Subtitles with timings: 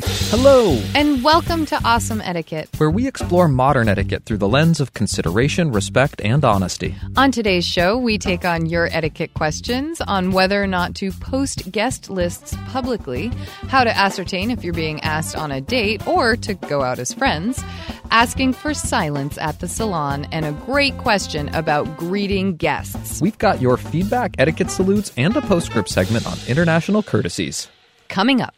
[0.00, 2.68] Hello, and welcome to Awesome Etiquette.
[2.78, 6.94] where we explore modern etiquette through the lens of consideration, respect, and honesty.
[7.16, 11.70] On today's show, we take on your etiquette questions on whether or not to post
[11.72, 13.32] guest lists publicly,
[13.68, 17.12] how to ascertain if you're being asked on a date or to go out as
[17.12, 17.62] friends,
[18.10, 23.20] asking for silence at the salon, and a great question about greeting guests.
[23.20, 27.68] We've got your feedback, etiquette salutes, and a postscript segment on international courtesies.
[28.08, 28.54] Coming up.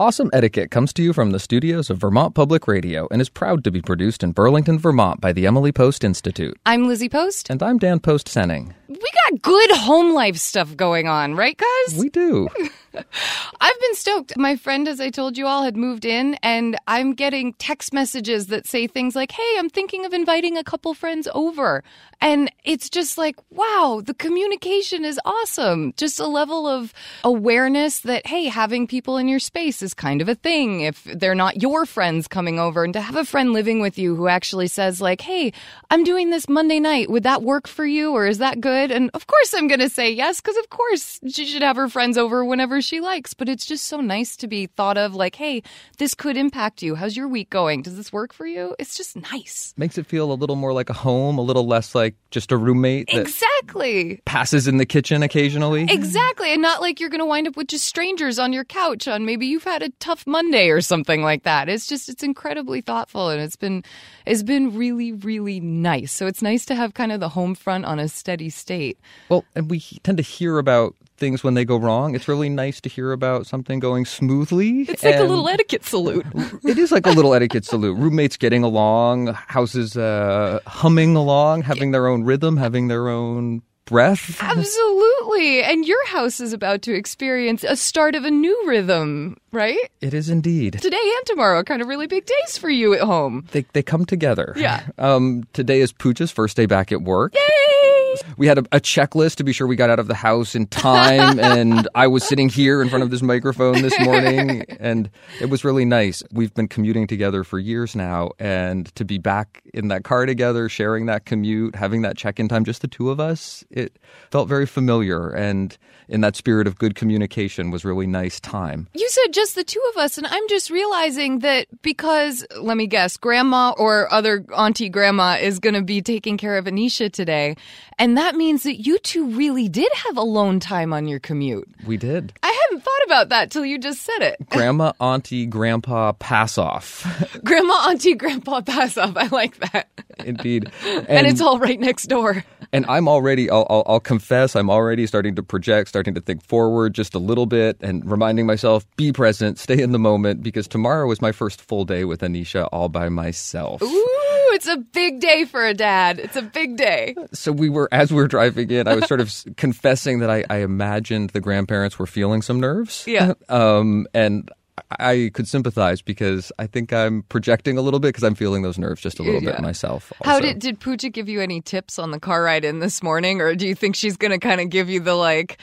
[0.00, 3.62] Awesome Etiquette comes to you from the studios of Vermont Public Radio and is proud
[3.64, 6.58] to be produced in Burlington, Vermont by the Emily Post Institute.
[6.64, 7.50] I'm Lizzie Post.
[7.50, 8.72] And I'm Dan Post Senning.
[8.88, 11.98] We got good home life stuff going on, right, guys?
[11.98, 12.48] We do.
[12.94, 14.36] I've been stoked.
[14.36, 18.48] My friend, as I told you all, had moved in, and I'm getting text messages
[18.48, 21.82] that say things like, Hey, I'm thinking of inviting a couple friends over.
[22.22, 25.92] And it's just like, wow, the communication is awesome.
[25.96, 26.94] Just a level of
[27.24, 31.34] awareness that, hey, having people in your space is kind of a thing if they're
[31.34, 32.84] not your friends coming over.
[32.84, 35.52] And to have a friend living with you who actually says, like, Hey,
[35.90, 37.10] I'm doing this Monday night.
[37.10, 38.12] Would that work for you?
[38.12, 38.92] Or is that good?
[38.92, 41.88] And of course, I'm going to say yes, because of course she should have her
[41.88, 43.34] friends over whenever she likes.
[43.34, 45.62] But it's just so nice to be thought of like, hey,
[45.98, 46.96] this could impact you.
[46.96, 47.82] How's your week going?
[47.82, 48.74] Does this work for you?
[48.80, 49.74] It's just nice.
[49.76, 52.56] Makes it feel a little more like a home, a little less like just a
[52.56, 54.20] roommate that Exactly.
[54.24, 55.86] passes in the kitchen occasionally.
[55.88, 56.52] Exactly.
[56.52, 59.24] And not like you're going to wind up with just strangers on your couch on
[59.24, 61.68] maybe you've had a tough Monday or something like that.
[61.68, 63.84] It's just it's incredibly thoughtful and it's been
[64.26, 66.12] it's been really really nice.
[66.12, 68.98] So it's nice to have kind of the home front on a steady state.
[69.28, 72.14] Well, and we tend to hear about things when they go wrong.
[72.14, 74.82] It's really nice to hear about something going smoothly.
[74.82, 76.26] It's like a little etiquette salute.
[76.64, 77.96] It is like a little etiquette salute.
[77.98, 84.38] Roommates getting along, houses uh, humming along, having their own rhythm, having their own breath.
[84.40, 85.62] Absolutely.
[85.62, 89.78] And your house is about to experience a start of a new rhythm, right?
[90.00, 90.78] It is indeed.
[90.80, 93.46] Today and tomorrow are kind of really big days for you at home.
[93.52, 94.54] They, they come together.
[94.56, 94.86] Yeah.
[94.98, 97.34] Um, today is Pooja's first day back at work.
[97.34, 97.91] Yay!
[98.36, 100.66] We had a, a checklist to be sure we got out of the house in
[100.66, 105.50] time, and I was sitting here in front of this microphone this morning, and it
[105.50, 106.22] was really nice.
[106.32, 110.68] We've been commuting together for years now, and to be back in that car together,
[110.68, 113.98] sharing that commute, having that check-in time, just the two of us, it
[114.30, 118.88] felt very familiar, and in that spirit of good communication was really nice time.
[118.94, 122.86] You said just the two of us, and I'm just realizing that because, let me
[122.86, 127.56] guess, grandma or other auntie grandma is going to be taking care of Anisha today.
[128.02, 131.68] And that means that you two really did have alone time on your commute.
[131.86, 132.32] We did.
[132.42, 134.44] I hadn't thought about that till you just said it.
[134.50, 137.06] Grandma, auntie, grandpa, pass off.
[137.44, 139.16] Grandma, auntie, grandpa pass off.
[139.16, 139.88] I like that.
[140.18, 140.72] Indeed.
[141.08, 142.44] And, it's all right next door.
[142.72, 146.42] And I'm already, I'll, I'll, I'll confess, I'm already starting to project, starting to think
[146.42, 150.66] forward just a little bit and reminding myself, be present, stay in the moment, because
[150.66, 153.82] tomorrow is my first full day with Anisha all by myself.
[153.82, 154.21] Ooh,
[154.52, 156.18] it's a big day for a dad.
[156.18, 157.14] It's a big day.
[157.32, 160.44] So we were, as we were driving in, I was sort of confessing that I,
[160.50, 163.04] I imagined the grandparents were feeling some nerves.
[163.06, 163.34] Yeah.
[163.48, 164.50] Um, and
[164.98, 168.78] I could sympathize because I think I'm projecting a little bit because I'm feeling those
[168.78, 169.52] nerves just a little Yeah.
[169.52, 170.12] bit myself.
[170.24, 173.40] How did did Pooja give you any tips on the car ride in this morning,
[173.42, 175.58] or do you think she's going to kind of give you the like?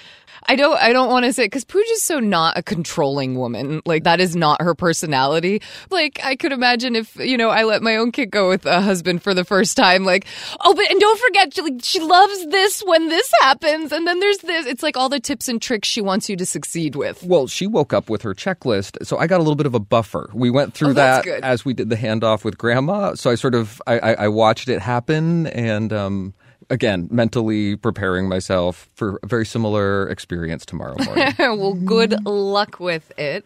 [0.47, 3.81] I don't I don't want to say because Pooja's so not a controlling woman.
[3.85, 5.61] Like that is not her personality.
[5.89, 8.81] Like I could imagine if you know I let my own kid go with a
[8.81, 10.03] husband for the first time.
[10.05, 10.25] Like
[10.61, 14.19] oh, but and don't forget she, like, she loves this when this happens, and then
[14.19, 14.65] there's this.
[14.65, 17.23] It's like all the tips and tricks she wants you to succeed with.
[17.23, 19.79] Well, she woke up with her checklist, so I got a little bit of a
[19.79, 20.29] buffer.
[20.33, 21.43] We went through Oh, that good.
[21.43, 23.13] as we did the handoff with Grandma.
[23.15, 26.33] So I sort of I, I, I watched it happen, and um,
[26.69, 31.33] again, mentally preparing myself for a very similar experience tomorrow morning.
[31.39, 33.45] well, good luck with it.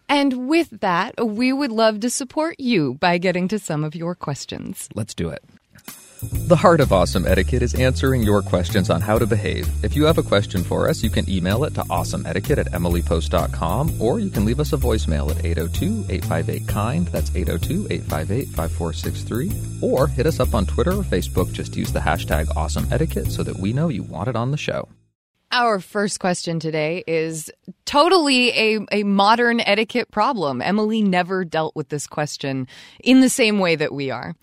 [0.09, 4.17] And with that, we would love to support you by getting to some of your
[4.17, 4.89] questions.
[4.95, 5.45] Let's do it.
[6.23, 9.67] The heart of awesome etiquette is answering your questions on how to behave.
[9.83, 13.95] If you have a question for us, you can email it to awesomeetiquette at emilypost.com
[13.99, 17.09] or you can leave us a voicemail at 802-858-KIND.
[17.09, 19.83] That's 802-858-5463.
[19.83, 21.51] Or hit us up on Twitter or Facebook.
[21.53, 24.59] Just use the hashtag awesome etiquette so that we know you want it on the
[24.59, 24.91] show.
[25.53, 27.51] Our first question today is
[27.85, 30.63] totally a, a modern etiquette problem.
[30.63, 32.69] Emily never dealt with this question
[33.03, 34.37] in the same way that we are.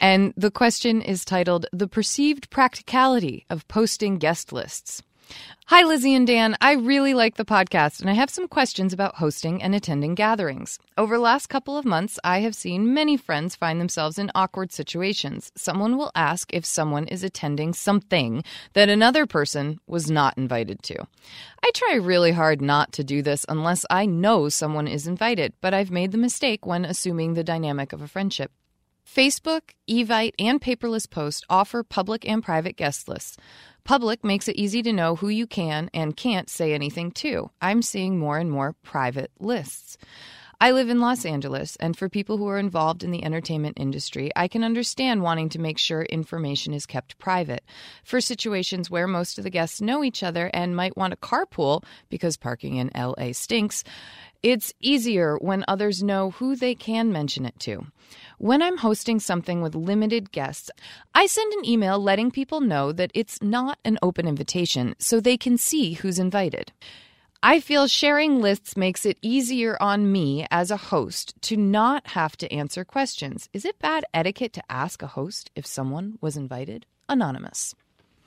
[0.00, 5.02] And the question is titled The Perceived Practicality of Posting Guest Lists.
[5.68, 6.56] Hi, Lizzie and Dan.
[6.60, 10.78] I really like the podcast, and I have some questions about hosting and attending gatherings.
[10.98, 14.72] Over the last couple of months, I have seen many friends find themselves in awkward
[14.72, 15.50] situations.
[15.56, 18.44] Someone will ask if someone is attending something
[18.74, 21.06] that another person was not invited to.
[21.64, 25.72] I try really hard not to do this unless I know someone is invited, but
[25.72, 28.52] I've made the mistake when assuming the dynamic of a friendship.
[29.06, 33.36] Facebook, Evite, and Paperless Post offer public and private guest lists.
[33.84, 37.50] Public makes it easy to know who you can and can't say anything to.
[37.60, 39.98] I'm seeing more and more private lists.
[40.64, 44.30] I live in Los Angeles, and for people who are involved in the entertainment industry,
[44.34, 47.62] I can understand wanting to make sure information is kept private.
[48.02, 51.84] For situations where most of the guests know each other and might want to carpool
[52.08, 53.84] because parking in LA stinks,
[54.42, 57.84] it's easier when others know who they can mention it to.
[58.38, 60.70] When I'm hosting something with limited guests,
[61.14, 65.36] I send an email letting people know that it's not an open invitation so they
[65.36, 66.72] can see who's invited.
[67.46, 72.38] I feel sharing lists makes it easier on me as a host to not have
[72.38, 73.50] to answer questions.
[73.52, 76.86] Is it bad etiquette to ask a host if someone was invited?
[77.06, 77.74] Anonymous.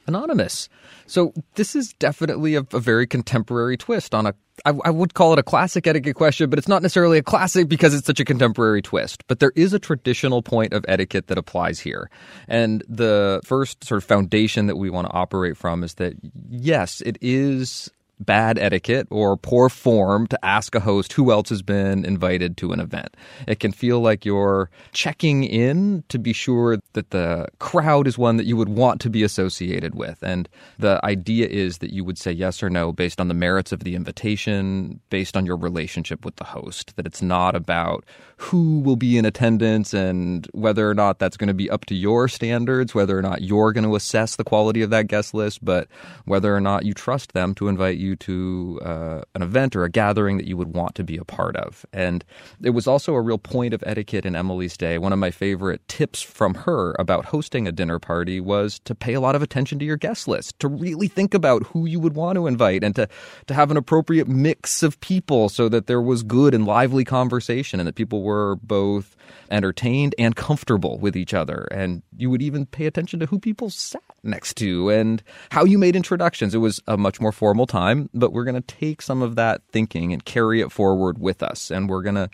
[0.05, 0.69] Anonymous.
[1.07, 4.35] So this is definitely a, a very contemporary twist on a.
[4.65, 7.67] I, I would call it a classic etiquette question, but it's not necessarily a classic
[7.67, 9.25] because it's such a contemporary twist.
[9.27, 12.11] But there is a traditional point of etiquette that applies here,
[12.47, 16.13] and the first sort of foundation that we want to operate from is that
[16.49, 21.61] yes, it is bad etiquette or poor form to ask a host who else has
[21.61, 23.15] been invited to an event.
[23.47, 28.37] It can feel like you're checking in to be sure that the crowd is one
[28.37, 30.21] that you would want to be associated with.
[30.23, 33.71] And the idea is that you would say yes or no based on the merits
[33.71, 38.03] of the invitation, based on your relationship with the host, that it's not about
[38.37, 41.95] who will be in attendance and whether or not that's going to be up to
[41.95, 45.65] your standards, whether or not you're going to assess the quality of that guest list,
[45.65, 45.87] but
[46.25, 49.89] whether or not you trust them to invite you to uh, an event or a
[49.89, 51.83] gathering that you would want to be a part of.
[51.91, 52.23] And
[52.61, 54.99] it was also a real point of etiquette in Emily's day.
[54.99, 59.15] One of my favorite tips from her about hosting a dinner party was to pay
[59.15, 62.13] a lot of attention to your guest list, to really think about who you would
[62.13, 63.09] want to invite and to,
[63.47, 67.79] to have an appropriate mix of people so that there was good and lively conversation
[67.79, 69.15] and that people were both
[69.49, 71.67] entertained and comfortable with each other.
[71.71, 75.77] And you would even pay attention to who people sat next to and how you
[75.77, 76.53] made introductions.
[76.53, 79.61] It was a much more formal time, but we're going to take some of that
[79.71, 81.71] thinking and carry it forward with us.
[81.71, 82.29] And we're going to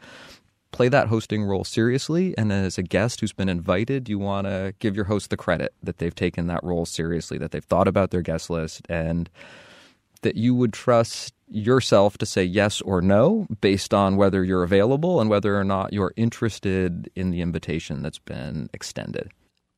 [0.71, 2.33] play that hosting role seriously.
[2.37, 5.73] And as a guest who's been invited, you want to give your host the credit
[5.83, 9.29] that they've taken that role seriously, that they've thought about their guest list, and
[10.23, 15.21] that you would trust yourself to say yes or no based on whether you're available
[15.21, 19.31] and whether or not you're interested in the invitation that's been extended.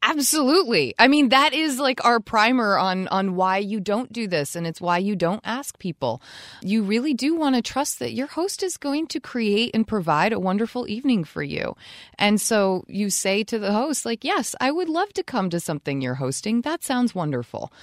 [0.07, 0.93] Absolutely.
[0.99, 4.67] I mean, that is like our primer on on why you don't do this and
[4.67, 6.21] it's why you don't ask people.
[6.61, 10.31] You really do want to trust that your host is going to create and provide
[10.31, 11.75] a wonderful evening for you.
[12.19, 15.59] And so you say to the host like, "Yes, I would love to come to
[15.59, 16.61] something you're hosting.
[16.61, 17.73] That sounds wonderful."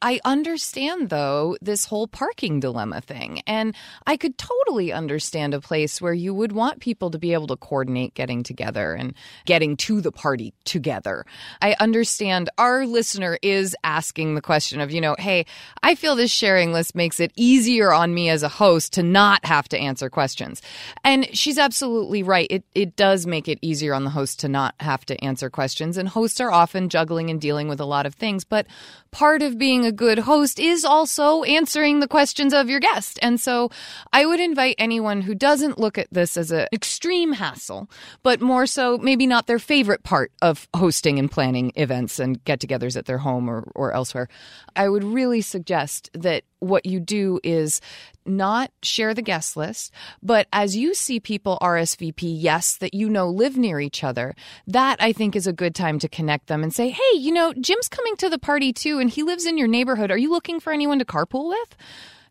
[0.00, 3.40] I understand though this whole parking dilemma thing.
[3.46, 3.74] And
[4.06, 7.56] I could totally understand a place where you would want people to be able to
[7.56, 9.14] coordinate getting together and
[9.46, 11.24] getting to the party together.
[11.60, 15.46] I understand our listener is asking the question of, you know, hey,
[15.82, 19.44] I feel this sharing list makes it easier on me as a host to not
[19.44, 20.62] have to answer questions.
[21.04, 22.46] And she's absolutely right.
[22.50, 25.96] It it does make it easier on the host to not have to answer questions.
[25.96, 28.44] And hosts are often juggling and dealing with a lot of things.
[28.44, 28.66] But
[29.10, 33.18] part of being a good host is also answering the questions of your guest.
[33.22, 33.70] And so
[34.12, 37.90] I would invite anyone who doesn't look at this as an extreme hassle,
[38.22, 42.60] but more so maybe not their favorite part of hosting and planning events and get
[42.60, 44.28] togethers at their home or, or elsewhere.
[44.74, 47.80] I would really suggest that what you do is
[48.24, 49.92] not share the guest list,
[50.22, 54.34] but as you see people RSVP, yes, that you know live near each other,
[54.66, 57.52] that I think is a good time to connect them and say, hey, you know,
[57.54, 60.10] Jim's coming to the party too, and he lives in your neighborhood.
[60.10, 61.76] Are you looking for anyone to carpool with?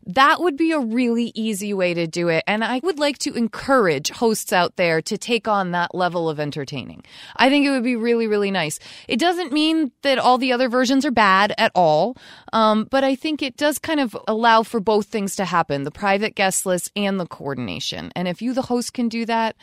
[0.06, 2.44] That would be a really easy way to do it.
[2.46, 6.40] And I would like to encourage hosts out there to take on that level of
[6.40, 7.04] entertaining.
[7.36, 8.78] I think it would be really, really nice.
[9.08, 12.16] It doesn't mean that all the other versions are bad at all,
[12.52, 15.90] um, but I think it does kind of allow for both things to happen the
[15.90, 18.12] private guest list and the coordination.
[18.16, 19.56] And if you, the host, can do that,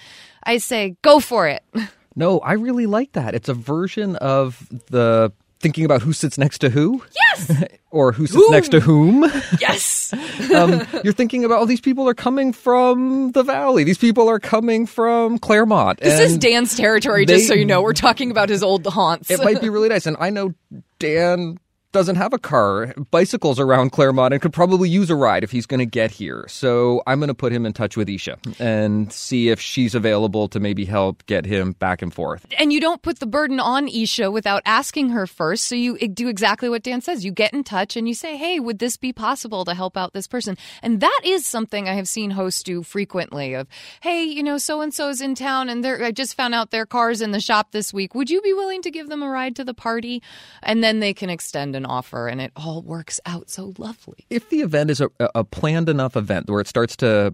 [0.43, 1.63] I say go for it.
[2.15, 3.33] No, I really like that.
[3.33, 7.03] It's a version of the thinking about who sits next to who.
[7.15, 7.63] Yes.
[7.91, 9.23] or who sits next to whom.
[9.59, 10.13] yes.
[10.55, 13.83] um, you're thinking about, oh, these people are coming from the valley.
[13.83, 15.99] These people are coming from Claremont.
[15.99, 17.81] This is Dan's territory, they, just so you know.
[17.81, 19.29] We're talking about his old haunts.
[19.29, 20.05] it might be really nice.
[20.05, 20.53] And I know
[20.99, 21.59] Dan
[21.91, 25.65] doesn't have a car, bicycles around Claremont, and could probably use a ride if he's
[25.65, 26.45] going to get here.
[26.47, 30.47] So I'm going to put him in touch with Isha and see if she's available
[30.49, 32.45] to maybe help get him back and forth.
[32.59, 35.63] And you don't put the burden on Isha without asking her first.
[35.63, 37.25] So you do exactly what Dan says.
[37.25, 40.13] You get in touch and you say, hey, would this be possible to help out
[40.13, 40.57] this person?
[40.83, 43.67] And that is something I have seen hosts do frequently of,
[44.01, 46.85] hey, you know, so and so's in town and they're I just found out their
[46.85, 48.13] car's in the shop this week.
[48.13, 50.21] Would you be willing to give them a ride to the party?
[50.61, 54.25] And then they can extend an offer and it all works out so lovely.
[54.29, 57.33] If the event is a, a planned enough event where it starts to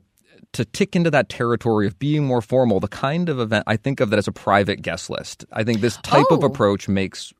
[0.54, 4.00] to tick into that territory of being more formal, the kind of event I think
[4.00, 5.44] of that as a private guest list.
[5.52, 6.38] I think this type oh.
[6.38, 7.34] of approach makes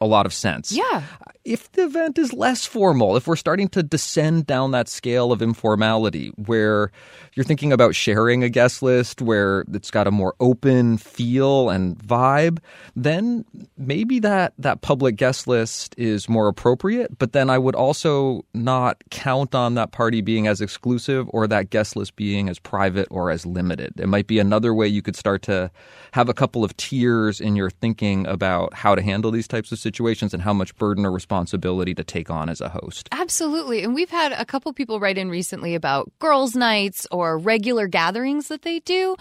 [0.00, 0.72] a lot of sense.
[0.72, 1.02] Yeah.
[1.44, 5.40] If the event is less formal, if we're starting to descend down that scale of
[5.40, 6.90] informality where
[7.34, 11.98] you're thinking about sharing a guest list where it's got a more open feel and
[11.98, 12.58] vibe,
[12.94, 13.44] then
[13.78, 19.02] maybe that that public guest list is more appropriate, but then I would also not
[19.10, 23.30] count on that party being as exclusive or that guest list being as private or
[23.30, 23.98] as limited.
[23.98, 25.70] It might be another way you could start to
[26.12, 29.78] have a couple of tiers in your thinking about how to handle these types of
[29.78, 29.89] situations
[30.32, 33.08] and how much burden or responsibility to take on as a host.
[33.12, 33.82] Absolutely.
[33.82, 38.48] And we've had a couple people write in recently about girls' nights or regular gatherings
[38.48, 39.16] that they do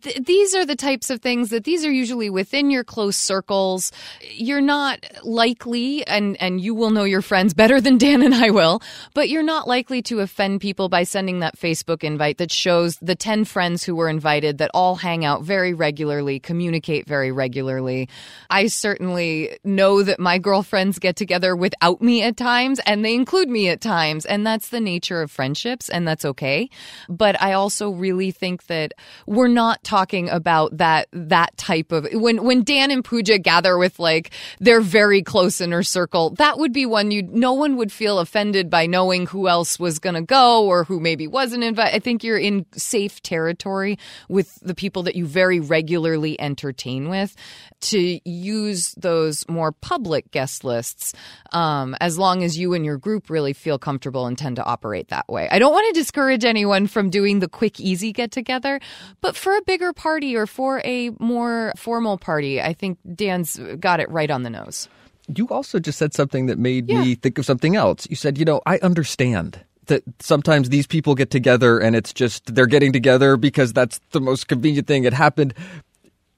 [0.00, 3.92] th- these are the types of things that these are usually within your close circles.
[4.20, 8.50] You're not likely, and, and you will know your friends better than Dan and I
[8.50, 8.80] will,
[9.14, 13.14] but you're not likely to offend people by sending that Facebook invite that shows the
[13.14, 18.08] 10 friends who were invited that all hang out very regularly, communicate very regularly.
[18.50, 23.48] I certainly know that my girlfriends get together without me at times, and they include
[23.48, 26.70] me at times, and that's the nature of friendships, and that's okay.
[27.08, 28.94] But I also really think that
[29.26, 33.98] we're not talking about that that type of when when Dan and Pooja gather with
[33.98, 38.18] like their very close inner circle, that would be one you no one would feel
[38.18, 41.96] offended by knowing who else was going to go or who maybe wasn't invited.
[41.96, 43.98] I think you're in safe territory
[44.28, 47.34] with the people that you very regularly entertain with
[47.80, 51.14] to use those more public guest lists
[51.52, 55.08] um, as long as you and your group really feel comfortable and tend to operate
[55.08, 55.48] that way.
[55.50, 58.80] I don't want to discourage anyone from doing the quick, easy get together,
[59.20, 64.00] but for a bigger party or for a more formal party, I think Dan's got
[64.00, 64.88] it right on the nose.
[65.28, 67.00] You also just said something that made yeah.
[67.00, 68.06] me think of something else.
[68.10, 72.54] You said, you know, I understand that sometimes these people get together and it's just
[72.54, 75.04] they're getting together because that's the most convenient thing.
[75.04, 75.54] It happened.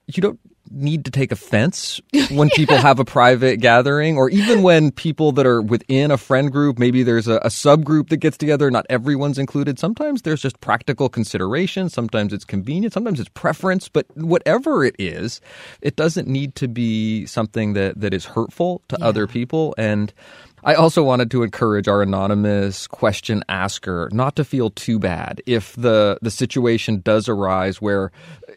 [0.06, 0.40] You don't
[0.70, 5.46] need to take offense when people have a private gathering or even when people that
[5.46, 9.38] are within a friend group, maybe there's a, a, subgroup that gets together, not everyone's
[9.38, 9.78] included.
[9.78, 11.88] Sometimes there's just practical consideration.
[11.88, 12.92] Sometimes it's convenient.
[12.92, 13.88] Sometimes it's preference.
[13.88, 15.40] But whatever it is,
[15.80, 19.06] it doesn't need to be something that, that is hurtful to yeah.
[19.06, 19.74] other people.
[19.78, 20.12] And
[20.66, 25.76] I also wanted to encourage our anonymous question asker not to feel too bad if
[25.76, 28.10] the the situation does arise where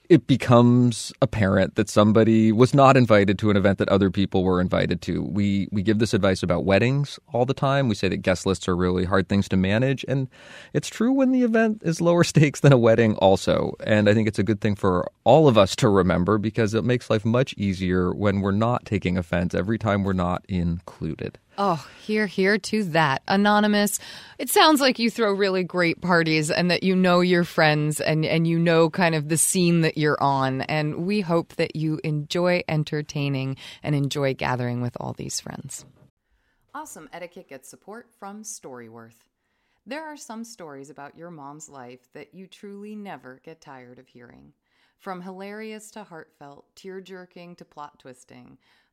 [0.07, 4.61] it becomes apparent that somebody was not invited to an event that other people were
[4.61, 5.21] invited to.
[5.21, 7.89] We we give this advice about weddings all the time.
[7.89, 10.29] We say that guest lists are really hard things to manage and
[10.71, 13.75] it's true when the event is lower stakes than a wedding also.
[13.83, 16.85] And I think it's a good thing for all of us to remember because it
[16.85, 21.37] makes life much easier when we're not taking offense every time we're not included.
[21.59, 23.23] Oh, here, here to that.
[23.27, 23.99] Anonymous,
[24.37, 28.25] it sounds like you throw really great parties and that you know your friends and,
[28.25, 30.61] and you know kind of the scene that you're on.
[30.61, 35.83] And we hope that you enjoy entertaining and enjoy gathering with all these friends.
[36.75, 39.25] Awesome Etiquette gets support from Storyworth.
[39.87, 44.07] There are some stories about your mom's life that you truly never get tired of
[44.07, 44.53] hearing.
[44.99, 48.57] From hilarious to heartfelt, tear jerking to plot twisting,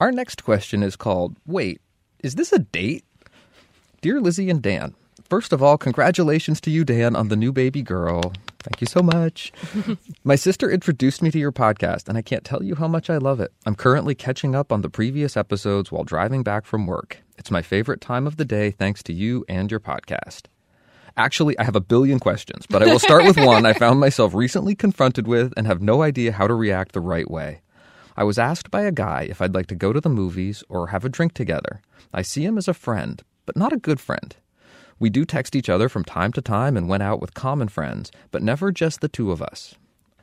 [0.00, 1.80] Our next question is called Wait,
[2.22, 3.04] is this a date?
[4.00, 4.94] Dear Lizzie and Dan,
[5.28, 8.32] first of all, congratulations to you, Dan, on the new baby girl.
[8.60, 9.52] Thank you so much.
[10.24, 13.16] My sister introduced me to your podcast, and I can't tell you how much I
[13.16, 13.52] love it.
[13.66, 17.18] I'm currently catching up on the previous episodes while driving back from work.
[17.36, 20.42] It's my favorite time of the day thanks to you and your podcast.
[21.16, 24.32] Actually, I have a billion questions, but I will start with one I found myself
[24.32, 27.62] recently confronted with and have no idea how to react the right way.
[28.18, 30.88] I was asked by a guy if I'd like to go to the movies or
[30.88, 31.80] have a drink together.
[32.12, 34.34] I see him as a friend, but not a good friend.
[34.98, 38.10] We do text each other from time to time and went out with common friends,
[38.32, 39.76] but never just the two of us.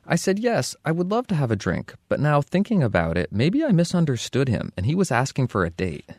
[0.06, 3.32] I said yes, I would love to have a drink, but now thinking about it,
[3.32, 6.10] maybe I misunderstood him and he was asking for a date.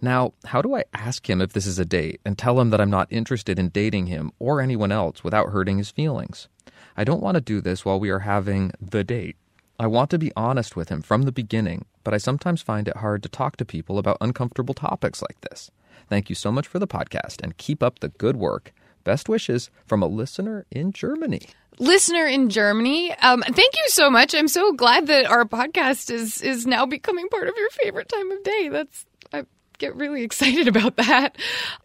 [0.00, 2.80] Now, how do I ask him if this is a date and tell him that
[2.80, 6.46] I'm not interested in dating him or anyone else without hurting his feelings?
[6.96, 9.36] I don't want to do this while we are having the date.
[9.80, 12.96] I want to be honest with him from the beginning, but I sometimes find it
[12.96, 15.70] hard to talk to people about uncomfortable topics like this.
[16.08, 18.72] Thank you so much for the podcast and keep up the good work.
[19.04, 21.42] Best wishes from a listener in Germany.
[21.78, 24.34] Listener in Germany, um, thank you so much.
[24.34, 28.32] I'm so glad that our podcast is is now becoming part of your favorite time
[28.32, 28.68] of day.
[28.68, 29.06] That's
[29.78, 31.36] get really excited about that.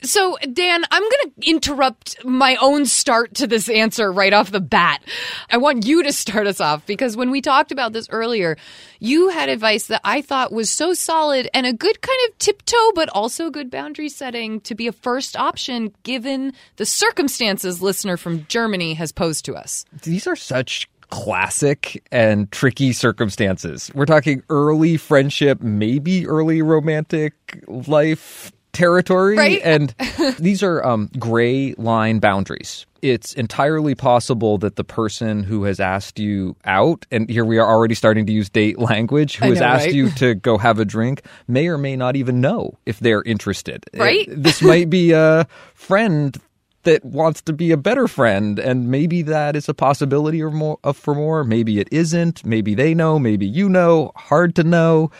[0.01, 4.59] So, Dan, I'm going to interrupt my own start to this answer right off the
[4.59, 5.03] bat.
[5.49, 8.57] I want you to start us off because when we talked about this earlier,
[8.99, 12.91] you had advice that I thought was so solid and a good kind of tiptoe,
[12.95, 18.45] but also good boundary setting to be a first option given the circumstances listener from
[18.47, 19.85] Germany has posed to us.
[20.03, 23.91] These are such classic and tricky circumstances.
[23.93, 27.33] We're talking early friendship, maybe early romantic
[27.67, 29.37] life territory.
[29.37, 29.61] Right?
[29.63, 29.93] And
[30.39, 32.87] these are um, gray line boundaries.
[33.03, 37.69] It's entirely possible that the person who has asked you out, and here we are
[37.69, 39.93] already starting to use date language, who I has asked right?
[39.93, 43.83] you to go have a drink, may or may not even know if they're interested.
[43.93, 44.27] Right?
[44.27, 45.45] Uh, This might be a
[45.75, 46.35] friend
[46.83, 50.79] that wants to be a better friend and maybe that is a possibility or more
[50.93, 51.43] for more.
[51.43, 52.45] Maybe it isn't.
[52.45, 53.19] Maybe they know.
[53.19, 54.11] Maybe you know.
[54.15, 55.11] Hard to know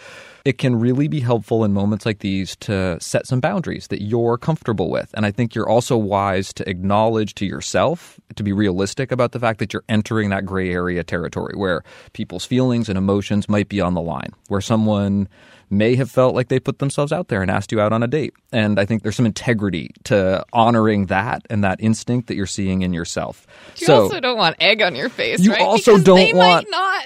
[0.45, 4.37] it can really be helpful in moments like these to set some boundaries that you're
[4.37, 9.11] comfortable with and i think you're also wise to acknowledge to yourself to be realistic
[9.11, 13.47] about the fact that you're entering that gray area territory where people's feelings and emotions
[13.47, 15.27] might be on the line where someone
[15.69, 18.07] may have felt like they put themselves out there and asked you out on a
[18.07, 18.31] date.
[18.51, 22.83] And I think there's some integrity to honoring that and that instinct that you're seeing
[22.83, 23.47] in yourself.
[23.77, 25.61] You so also don't want egg on your face, You right?
[25.61, 27.05] also Because don't they want- might not.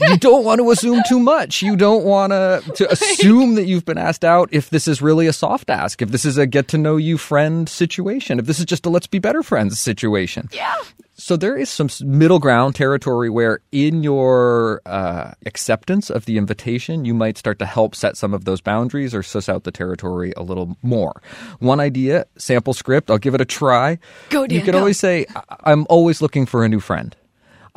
[0.00, 1.62] You don't want to assume too much.
[1.62, 5.26] You don't want to to assume that you've been asked out if this is really
[5.26, 8.58] a soft ask, if this is a get to know you friend situation, if this
[8.58, 10.48] is just a let's be better friends situation.
[10.52, 10.74] Yeah.
[11.20, 17.04] So there is some middle ground territory where, in your uh, acceptance of the invitation,
[17.04, 20.32] you might start to help set some of those boundaries or suss out the territory
[20.36, 21.20] a little more.
[21.58, 23.10] One idea, sample script.
[23.10, 23.98] I'll give it a try.
[24.30, 24.78] Go, You Dan, could go.
[24.78, 25.26] always say,
[25.64, 27.16] "I'm always looking for a new friend.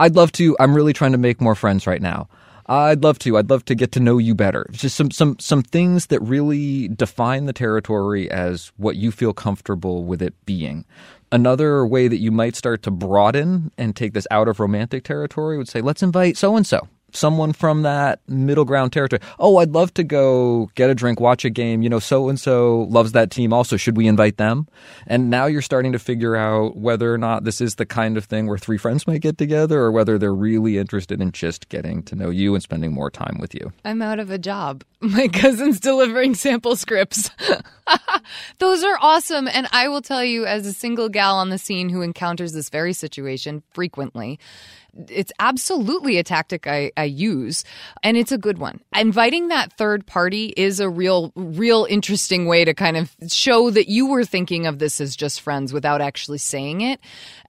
[0.01, 0.55] I'd love to.
[0.59, 2.27] I'm really trying to make more friends right now."
[2.67, 3.37] I'd love to.
[3.37, 4.65] I'd love to get to know you better.
[4.71, 10.05] Just some some some things that really define the territory as what you feel comfortable
[10.05, 10.85] with it being.
[11.33, 15.57] Another way that you might start to broaden and take this out of romantic territory
[15.57, 19.21] would say, let's invite so and so, someone from that middle ground territory.
[19.39, 21.81] Oh, I'd love to go get a drink, watch a game.
[21.81, 23.77] You know, so and so loves that team also.
[23.77, 24.67] Should we invite them?
[25.07, 28.25] And now you're starting to figure out whether or not this is the kind of
[28.25, 32.03] thing where three friends might get together or whether they're really interested in just getting
[32.03, 33.71] to know you and spending more time with you.
[33.85, 34.83] I'm out of a job.
[35.01, 37.31] My cousin's delivering sample scripts.
[38.59, 39.47] Those are awesome.
[39.47, 42.69] And I will tell you, as a single gal on the scene who encounters this
[42.69, 44.39] very situation frequently,
[45.07, 47.63] it's absolutely a tactic I, I use,
[48.03, 48.81] and it's a good one.
[48.95, 53.87] Inviting that third party is a real, real interesting way to kind of show that
[53.87, 56.99] you were thinking of this as just friends without actually saying it.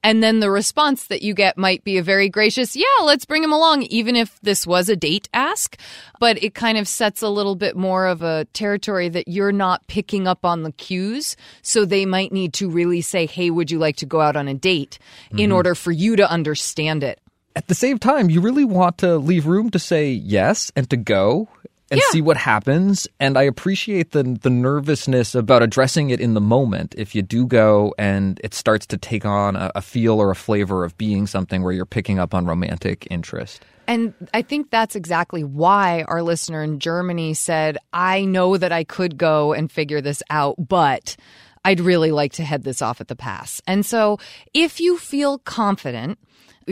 [0.05, 3.45] And then the response that you get might be a very gracious, yeah, let's bring
[3.45, 5.79] him along, even if this was a date ask.
[6.19, 9.87] But it kind of sets a little bit more of a territory that you're not
[9.87, 11.37] picking up on the cues.
[11.63, 14.49] So they might need to really say, hey, would you like to go out on
[14.49, 14.99] a date
[15.31, 15.53] in mm-hmm.
[15.53, 17.21] order for you to understand it.
[17.55, 20.97] At the same time, you really want to leave room to say yes and to
[20.97, 21.49] go
[21.91, 22.05] and Yeah.
[22.11, 23.07] see what happens.
[23.21, 26.95] And I appreciate the the nervousness about addressing it in the moment.
[26.97, 30.35] If you do go and it starts to take on a, a feel or a
[30.35, 33.63] flavor of being something where you're picking up on romantic interest.
[33.87, 38.85] And I think that's exactly why our listener in Germany said, I know that I
[38.85, 41.17] could go and figure this out, but
[41.65, 43.61] I'd really like to head this off at the pass.
[43.67, 44.19] And so
[44.55, 46.19] if you feel confident,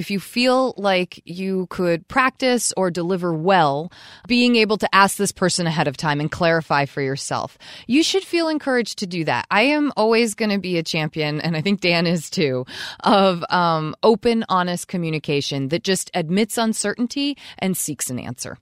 [0.01, 3.93] if you feel like you could practice or deliver well,
[4.27, 8.25] being able to ask this person ahead of time and clarify for yourself, you should
[8.25, 9.47] feel encouraged to do that.
[9.51, 12.65] I am always going to be a champion, and I think Dan is too,
[13.01, 18.57] of um, open, honest communication that just admits uncertainty and seeks an answer.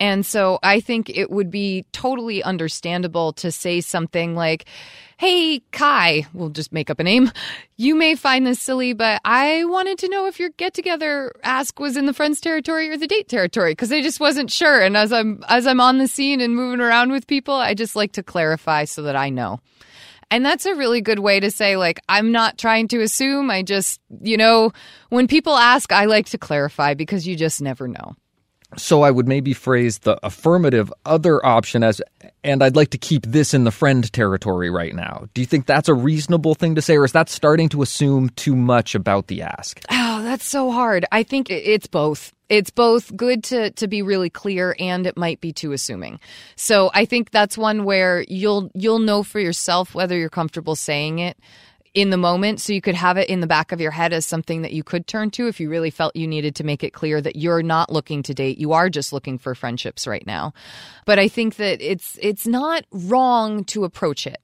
[0.00, 4.66] And so I think it would be totally understandable to say something like,
[5.18, 7.32] Hey, Kai, we'll just make up a name.
[7.76, 11.80] You may find this silly, but I wanted to know if your get together ask
[11.80, 14.80] was in the friends territory or the date territory because I just wasn't sure.
[14.80, 17.96] And as I'm, as I'm on the scene and moving around with people, I just
[17.96, 19.60] like to clarify so that I know.
[20.30, 23.50] And that's a really good way to say, like, I'm not trying to assume.
[23.50, 24.72] I just, you know,
[25.08, 28.14] when people ask, I like to clarify because you just never know.
[28.76, 32.02] So I would maybe phrase the affirmative other option as,
[32.44, 35.26] and I'd like to keep this in the friend territory right now.
[35.32, 38.28] Do you think that's a reasonable thing to say, or is that starting to assume
[38.30, 39.80] too much about the ask?
[39.90, 41.06] Oh, that's so hard.
[41.10, 42.34] I think it's both.
[42.50, 46.18] It's both good to to be really clear and it might be too assuming.
[46.56, 51.18] So I think that's one where you'll you'll know for yourself whether you're comfortable saying
[51.18, 51.38] it
[51.94, 54.26] in the moment so you could have it in the back of your head as
[54.26, 56.92] something that you could turn to if you really felt you needed to make it
[56.92, 58.58] clear that you're not looking to date.
[58.58, 60.52] You are just looking for friendships right now.
[61.04, 64.38] But i think that it's it's not wrong to approach it.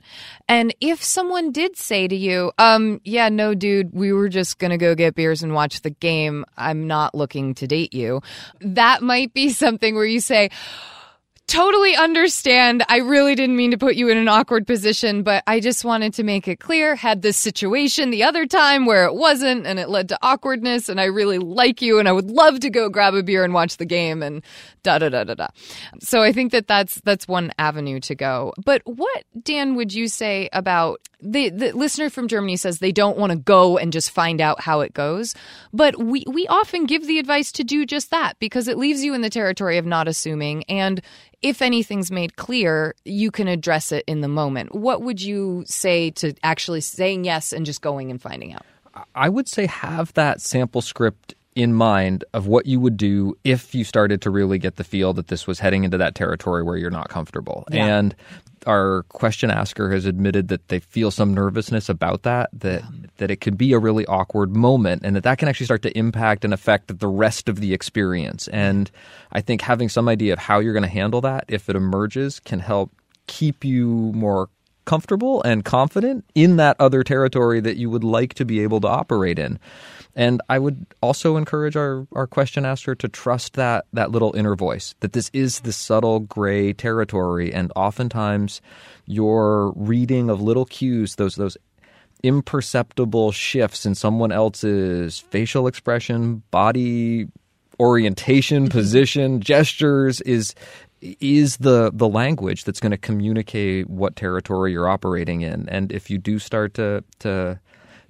[0.49, 4.71] And if someone did say to you um yeah no dude we were just going
[4.71, 6.45] to go get beers and watch the game.
[6.57, 8.23] I'm not looking to date you.
[8.61, 10.51] That might be something where you say
[11.47, 12.85] totally understand.
[12.89, 16.15] I really didn't mean to put you in an awkward position, but I just wanted
[16.15, 16.95] to make it clear.
[16.95, 21.01] Had this situation the other time where it wasn't and it led to awkwardness, and
[21.01, 23.77] I really like you and I would love to go grab a beer and watch
[23.77, 24.43] the game and
[24.83, 25.49] da da da da da.
[26.01, 28.53] So I think that that's that's one avenue to go.
[28.65, 33.17] But what Dan would you say about the the listener from Germany says they don't
[33.17, 35.35] want to go and just find out how it goes,
[35.73, 39.15] but we we often give the advice to do just that because it leaves you
[39.15, 41.01] in the territory of not assuming and
[41.45, 44.75] if anything's made clear, you can address it in the moment.
[44.75, 48.65] What would you say to actually saying yes and just going and finding out?
[49.15, 53.75] I would say have that sample script in mind of what you would do if
[53.75, 56.77] you started to really get the feel that this was heading into that territory where
[56.77, 57.65] you're not comfortable.
[57.71, 57.87] Yeah.
[57.87, 58.15] And
[58.67, 63.07] our question asker has admitted that they feel some nervousness about that that yeah.
[63.19, 65.97] that it could be a really awkward moment and that that can actually start to
[65.97, 68.91] impact and affect the rest of the experience and
[69.33, 72.41] i think having some idea of how you're going to handle that if it emerges
[72.41, 72.91] can help
[73.27, 74.49] keep you more
[74.85, 78.89] comfortable and confident in that other territory that you would like to be able to
[78.89, 79.59] operate in
[80.17, 84.55] and I would also encourage our, our question asker to trust that that little inner
[84.55, 87.53] voice, that this is the subtle gray territory.
[87.53, 88.61] And oftentimes
[89.07, 91.57] your reading of little cues, those those
[92.23, 97.27] imperceptible shifts in someone else's facial expression, body
[97.81, 100.55] orientation, position, gestures is
[101.01, 105.69] is the the language that's going to communicate what territory you're operating in.
[105.69, 107.59] And if you do start to to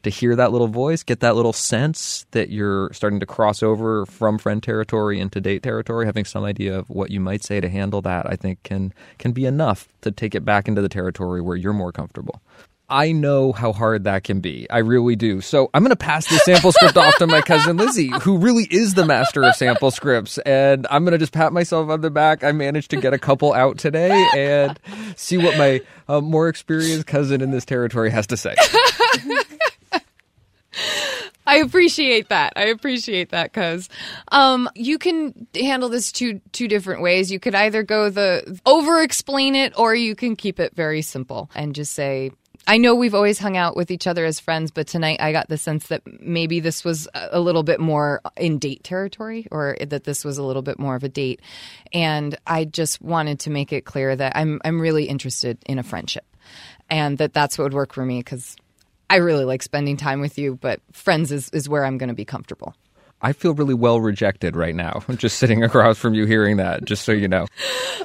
[0.05, 4.07] to hear that little voice, get that little sense that you're starting to cross over
[4.07, 7.69] from friend territory into date territory, having some idea of what you might say to
[7.69, 11.41] handle that, I think can can be enough to take it back into the territory
[11.41, 12.41] where you're more comfortable.
[12.89, 14.69] I know how hard that can be.
[14.69, 15.41] I really do.
[15.41, 18.65] So I'm going to pass the sample script off to my cousin Lizzie, who really
[18.65, 20.37] is the master of sample scripts.
[20.39, 22.45] And I'm going to just pat myself on the back.
[22.45, 24.79] I managed to get a couple out today and
[25.17, 28.55] see what my uh, more experienced cousin in this territory has to say.
[31.47, 32.55] I appreciate that.
[32.57, 33.89] I appreciate that because
[34.29, 37.31] um, you can handle this two two different ways.
[37.31, 41.51] You could either go the over explain it, or you can keep it very simple
[41.55, 42.31] and just say,
[42.67, 45.49] I know we've always hung out with each other as friends, but tonight I got
[45.49, 50.05] the sense that maybe this was a little bit more in date territory or that
[50.05, 51.43] this was a little bit more of a date.
[51.93, 55.83] And I just wanted to make it clear that I'm I'm really interested in a
[55.83, 56.25] friendship
[56.89, 58.57] and that that's what would work for me because
[59.11, 62.15] I really like spending time with you, but friends is, is where I'm going to
[62.15, 62.75] be comfortable.
[63.25, 65.03] I feel really well rejected right now.
[65.09, 67.47] I'm just sitting across from you hearing that, just so you know.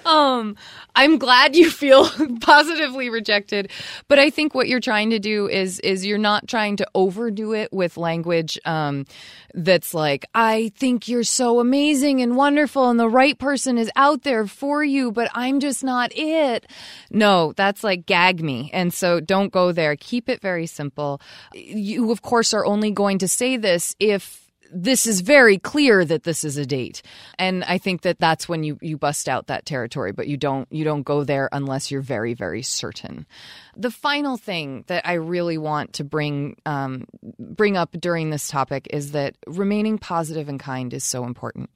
[0.05, 0.55] Um,
[0.95, 2.10] I'm glad you feel
[2.41, 3.69] positively rejected,
[4.08, 7.53] but I think what you're trying to do is is you're not trying to overdo
[7.53, 9.05] it with language um,
[9.53, 14.23] that's like, I think you're so amazing and wonderful and the right person is out
[14.23, 16.65] there for you, but I'm just not it.
[17.12, 18.69] No, that's like gag me.
[18.73, 19.95] And so don't go there.
[19.97, 21.19] Keep it very simple.
[21.53, 26.23] You of course are only going to say this if this is very clear that
[26.23, 27.01] this is a date.
[27.38, 30.67] And i think that that's when you you bust out that territory but you don't
[30.71, 33.25] you don't go there unless you're very very certain.
[33.75, 37.05] The final thing that i really want to bring um,
[37.39, 41.69] bring up during this topic is that remaining positive and kind is so important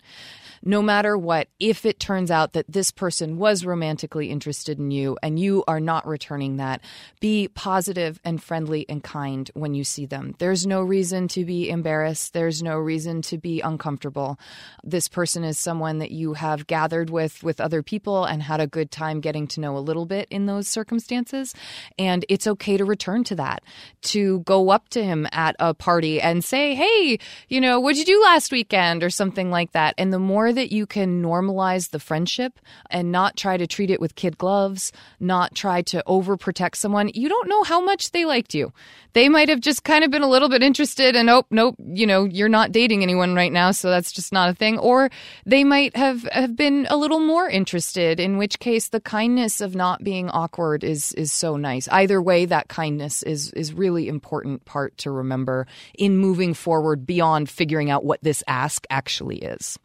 [0.65, 5.17] no matter what, if it turns out that this person was romantically interested in you
[5.21, 6.81] and you are not returning that,
[7.19, 10.35] be positive and friendly and kind when you see them.
[10.39, 12.33] There's no reason to be embarrassed.
[12.33, 14.39] There's no reason to be uncomfortable.
[14.83, 18.67] This person is someone that you have gathered with with other people and had a
[18.67, 21.53] good time getting to know a little bit in those circumstances.
[21.99, 23.63] And it's okay to return to that,
[24.03, 28.05] to go up to him at a party and say, Hey, you know, what'd you
[28.05, 29.95] do last weekend or something like that.
[29.97, 33.99] And the more that you can normalize the friendship and not try to treat it
[33.99, 38.53] with kid gloves, not try to overprotect someone, you don't know how much they liked
[38.53, 38.71] you.
[39.13, 42.07] They might have just kind of been a little bit interested and, oh, nope, you
[42.07, 44.79] know, you're not dating anyone right now, so that's just not a thing.
[44.79, 45.09] Or
[45.45, 49.75] they might have, have been a little more interested, in which case the kindness of
[49.75, 51.87] not being awkward is, is so nice.
[51.89, 57.49] Either way, that kindness is, is really important part to remember in moving forward beyond
[57.49, 59.77] figuring out what this ask actually is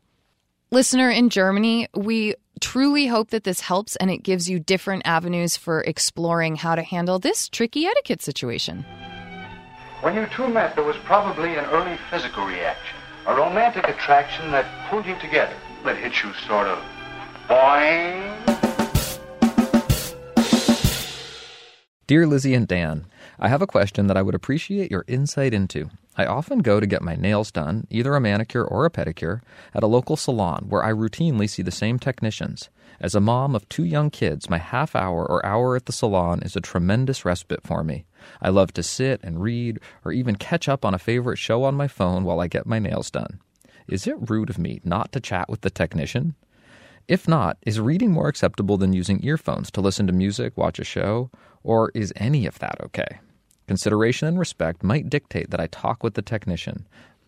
[0.70, 5.57] listener in Germany, we truly hope that this helps and it gives you different avenues
[5.57, 8.85] for exploring how to handle this tricky etiquette situation.
[10.00, 14.66] When you two met, there was probably an early physical reaction, a romantic attraction that
[14.88, 15.54] pulled you together,
[15.85, 16.78] that hit you sort of
[17.48, 18.37] boing.
[22.07, 23.07] Dear Lizzie and Dan,
[23.38, 25.90] I have a question that I would appreciate your insight into.
[26.18, 29.40] I often go to get my nails done, either a manicure or a pedicure,
[29.72, 32.70] at a local salon where I routinely see the same technicians.
[33.00, 36.42] As a mom of two young kids, my half hour or hour at the salon
[36.42, 38.04] is a tremendous respite for me.
[38.42, 41.76] I love to sit and read or even catch up on a favorite show on
[41.76, 43.38] my phone while I get my nails done.
[43.87, 46.35] Is it rude of me not to chat with the technician?
[47.07, 50.85] If not, is reading more acceptable than using earphones to listen to music, watch a
[50.85, 51.31] show,
[51.62, 53.20] or is any of that okay?
[53.68, 56.87] Consideration and respect might dictate that I talk with the technician,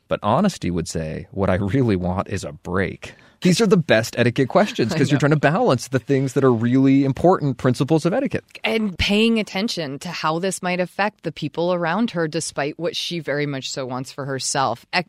[0.09, 3.15] but honesty would say what I really want is a break.
[3.43, 6.53] These are the best etiquette questions because you're trying to balance the things that are
[6.53, 8.45] really important principles of etiquette.
[8.65, 13.19] and paying attention to how this might affect the people around her, despite what she
[13.21, 14.85] very much so wants for herself.
[14.95, 15.07] Ec-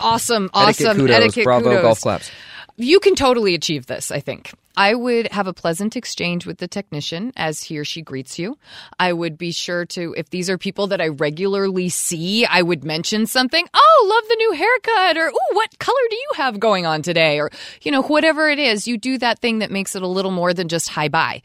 [0.00, 0.96] Awesome, Etiquette awesome.
[0.98, 1.82] kudos, Etiquette bravo, kudos.
[1.82, 2.30] golf claps.
[2.76, 4.52] You can totally achieve this, I think.
[4.76, 8.58] I would have a pleasant exchange with the technician as he or she greets you.
[8.98, 12.82] I would be sure to, if these are people that I regularly see, I would
[12.82, 13.64] mention something.
[13.72, 17.38] Oh, love the new haircut, or oh, what color do you have going on today?
[17.38, 17.50] Or,
[17.82, 20.52] you know, whatever it is, you do that thing that makes it a little more
[20.52, 21.42] than just hi bye.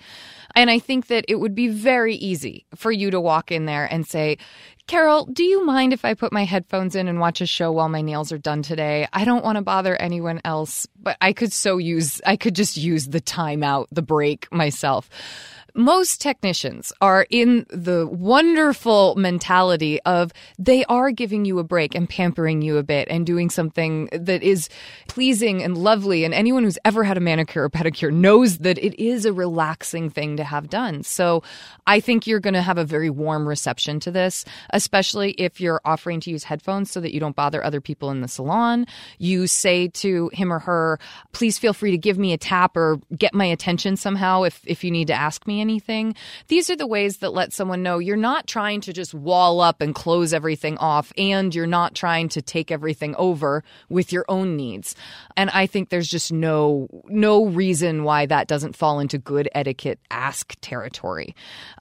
[0.59, 3.85] And I think that it would be very easy for you to walk in there
[3.85, 4.37] and say,
[4.87, 7.87] Carol, do you mind if I put my headphones in and watch a show while
[7.87, 9.07] my nails are done today?
[9.13, 12.75] I don't want to bother anyone else, but I could so use, I could just
[12.75, 15.09] use the time out, the break myself.
[15.79, 22.09] Most technicians are in the wonderful mentality of they are giving you a break and
[22.09, 24.67] pampering you a bit and doing something that is
[25.07, 26.25] pleasing and lovely.
[26.25, 30.09] And anyone who's ever had a manicure or pedicure knows that it is a relaxing
[30.09, 31.01] thing to have done.
[31.03, 31.43] So
[31.87, 35.79] I think you're going to have a very warm reception to this, especially if you're
[35.85, 38.85] offering to use headphones so that you don't bother other people in the salon.
[39.17, 40.99] You say to him or her,
[41.31, 44.83] please feel free to give me a tap or get my attention somehow if, if
[44.83, 45.68] you need to ask me anything.
[46.47, 49.81] These are the ways that let someone know you're not trying to just wall up
[49.81, 54.55] and close everything off and you're not trying to take everything over with your own
[54.55, 54.95] needs.
[55.37, 59.99] And I think there's just no no reason why that doesn't fall into good etiquette
[60.09, 61.35] ask territory.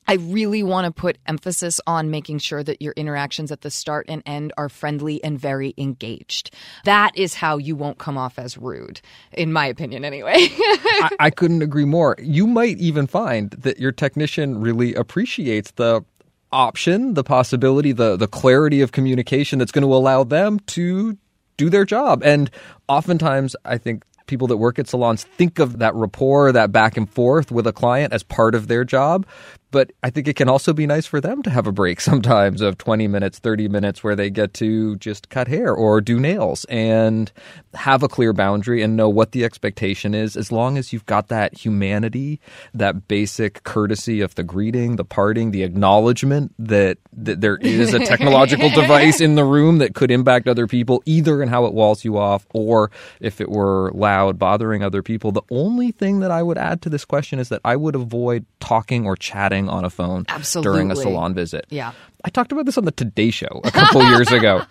[0.09, 4.07] I really want to put emphasis on making sure that your interactions at the start
[4.09, 6.51] and end are friendly and very engaged.
[6.85, 10.35] That is how you won't come off as rude, in my opinion, anyway.
[10.39, 12.17] I, I couldn't agree more.
[12.19, 16.03] You might even find that your technician really appreciates the
[16.51, 21.19] option, the possibility, the the clarity of communication that's going to allow them to
[21.59, 22.23] do their job.
[22.25, 22.51] And
[22.89, 27.11] oftentimes, I think people that work at salons think of that rapport, that back and
[27.11, 29.27] forth with a client as part of their job.
[29.71, 32.61] But I think it can also be nice for them to have a break sometimes
[32.61, 36.65] of 20 minutes, 30 minutes where they get to just cut hair or do nails
[36.67, 37.31] and
[37.75, 40.37] have a clear boundary and know what the expectation is.
[40.37, 42.41] As long as you've got that humanity,
[42.73, 47.99] that basic courtesy of the greeting, the parting, the acknowledgement that, that there is a
[48.07, 52.05] technological device in the room that could impact other people, either in how it walls
[52.05, 55.31] you off or if it were loud, bothering other people.
[55.31, 58.47] The only thing that I would add to this question is that I would avoid
[58.61, 60.27] talking or chatting on a phone
[60.61, 61.65] during a salon visit.
[61.71, 61.93] Yeah.
[62.23, 64.63] I talked about this on the Today Show a couple years ago.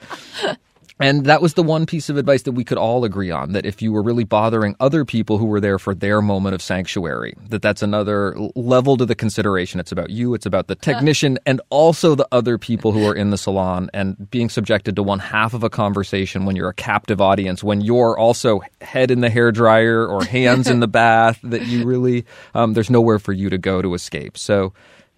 [1.00, 3.66] And that was the one piece of advice that we could all agree on that
[3.66, 7.36] if you were really bothering other people who were there for their moment of sanctuary,
[7.50, 9.80] that that's another level to the consideration.
[9.80, 13.30] It's about you, it's about the technician, and also the other people who are in
[13.30, 17.22] the salon and being subjected to one half of a conversation when you're a captive
[17.22, 21.68] audience, when you're also head in the hair dryer or hands in the bath, that
[21.68, 24.36] you really, um, there's nowhere for you to go to escape.
[24.36, 24.74] So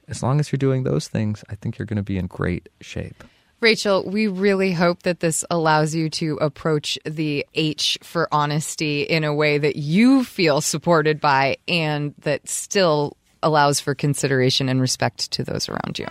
[0.09, 2.67] as long as you're doing those things, I think you're going to be in great
[2.81, 3.23] shape.
[3.61, 9.25] Rachel, we really hope that this allows you to approach the H for honesty in
[9.25, 15.31] a way that you feel supported by and that still allows for consideration and respect
[15.31, 16.07] to those around you.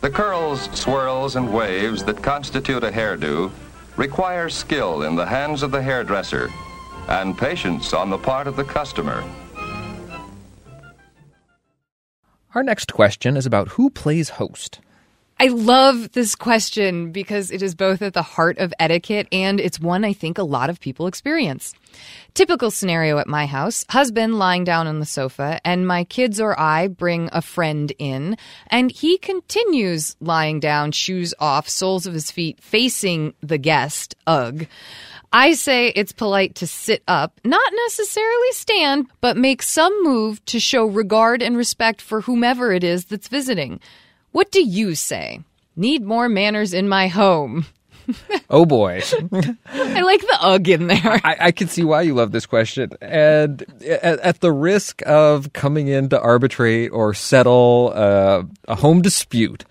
[0.00, 3.50] The curls, swirls, and waves that constitute a hairdo
[3.96, 6.50] require skill in the hands of the hairdresser
[7.08, 9.22] and patience on the part of the customer.
[12.54, 14.80] Our next question is about who plays host.
[15.38, 19.80] I love this question because it is both at the heart of etiquette and it's
[19.80, 21.74] one I think a lot of people experience.
[22.34, 26.58] Typical scenario at my house husband lying down on the sofa, and my kids or
[26.58, 28.36] I bring a friend in,
[28.68, 34.14] and he continues lying down, shoes off, soles of his feet facing the guest.
[34.26, 34.66] Ugh.
[35.32, 40.60] I say it's polite to sit up, not necessarily stand, but make some move to
[40.60, 43.80] show regard and respect for whomever it is that's visiting.
[44.34, 45.42] What do you say?
[45.76, 47.66] Need more manners in my home.
[48.50, 49.00] Oh boy.
[49.32, 51.20] I like the ugh in there.
[51.22, 52.90] I, I can see why you love this question.
[53.00, 59.02] And at, at the risk of coming in to arbitrate or settle uh, a home
[59.02, 59.64] dispute,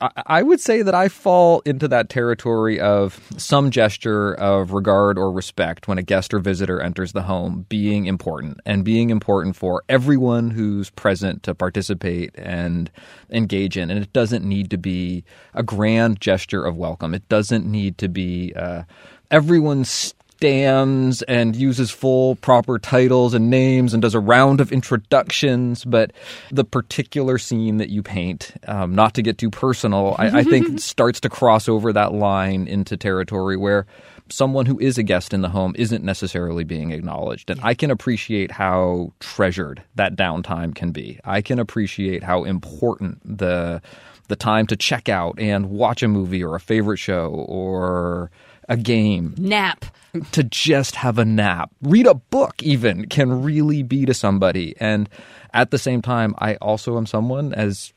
[0.00, 5.30] I, would say that I fall into that territory of some gesture of regard or
[5.30, 9.82] respect when a guest or visitor enters the home being important and being important for
[9.90, 12.90] everyone who's present to participate and
[13.30, 13.90] engage in.
[13.90, 15.22] And it doesn't need to be
[15.52, 17.14] a grand gesture of welcome.
[17.14, 18.84] It doesn't need to be uh,
[19.30, 25.84] everyone's stands and uses full proper titles and names and does a round of introductions.
[25.84, 26.12] But
[26.50, 30.80] the particular scene that you paint, um, not to get too personal, I, I think
[30.80, 33.86] starts to cross over that line into territory where
[34.30, 37.50] someone who is a guest in the home isn't necessarily being acknowledged.
[37.50, 41.20] And I can appreciate how treasured that downtime can be.
[41.22, 43.82] I can appreciate how important the
[44.28, 48.30] the time to check out and watch a movie or a favorite show or
[48.70, 49.84] a game Nap.
[50.32, 54.74] to just have a nap, read a book, even can really be to somebody.
[54.80, 55.08] And
[55.52, 57.92] at the same time, I also am someone, as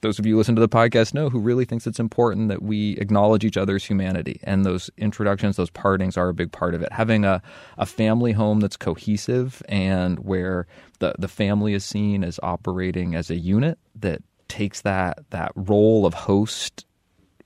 [0.00, 2.62] those of you who listen to the podcast know, who really thinks it's important that
[2.62, 4.40] we acknowledge each other's humanity.
[4.42, 6.92] And those introductions, those partings are a big part of it.
[6.92, 7.40] Having a,
[7.78, 10.66] a family home that's cohesive and where
[10.98, 16.06] the, the family is seen as operating as a unit that takes that that role
[16.06, 16.86] of host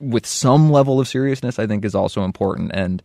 [0.03, 2.72] with some level of seriousness, I think is also important.
[2.74, 3.03] And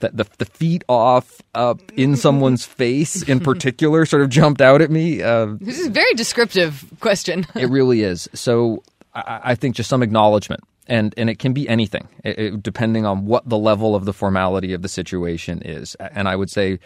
[0.00, 4.80] the, the, the feet off up in someone's face in particular sort of jumped out
[4.80, 5.22] at me.
[5.22, 7.46] Uh, This is a very descriptive question.
[7.54, 8.28] it really is.
[8.32, 8.82] So
[9.14, 10.62] I, I think just some acknowledgement.
[10.88, 14.12] And, and it can be anything, it, it- depending on what the level of the
[14.12, 15.94] formality of the situation is.
[15.96, 16.80] And I would say,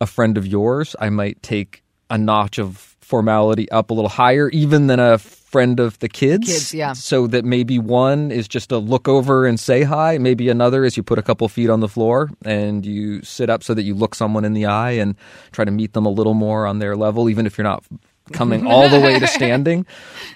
[0.00, 4.48] a friend of yours, I might take a notch of formality up a little higher,
[4.50, 6.46] even than a friend of the kids.
[6.48, 6.92] Kids, yeah.
[6.92, 10.18] So that maybe one is just a look over and say hi.
[10.18, 13.62] Maybe another is you put a couple feet on the floor and you sit up
[13.62, 15.14] so that you look someone in the eye and
[15.52, 17.84] try to meet them a little more on their level, even if you're not
[18.32, 19.86] coming all the way to standing.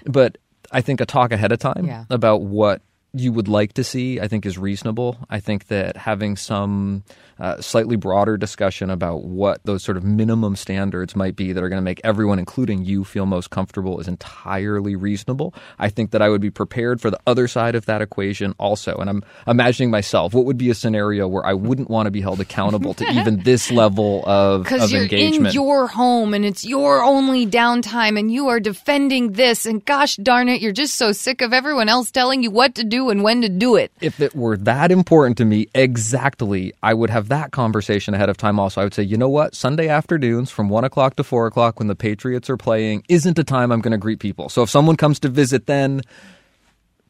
[0.07, 0.39] But
[0.71, 2.05] I think a talk ahead of time Yeah.
[2.09, 5.19] about what you would like to see, I think, is reasonable.
[5.29, 7.03] I think that having some
[7.41, 11.69] uh, slightly broader discussion about what those sort of minimum standards might be that are
[11.69, 15.55] going to make everyone, including you, feel most comfortable is entirely reasonable.
[15.79, 18.97] I think that I would be prepared for the other side of that equation also.
[18.97, 22.21] And I'm imagining myself what would be a scenario where I wouldn't want to be
[22.21, 25.49] held accountable to even this level of, Because of you're engagement.
[25.49, 29.67] in your home and it's your only downtime and you are defending this.
[29.67, 32.85] And gosh darn it, you're just so sick of everyone else telling you what to
[32.85, 33.93] do and when to do it.
[34.01, 38.37] if it were that important to me exactly, I would have that conversation ahead of
[38.37, 38.61] time.
[38.61, 39.55] Also, I would say, you know what?
[39.55, 43.45] Sunday afternoons from one o'clock to four o'clock when the Patriots are playing isn't a
[43.45, 44.49] time I'm going to greet people.
[44.49, 46.03] So if someone comes to visit, then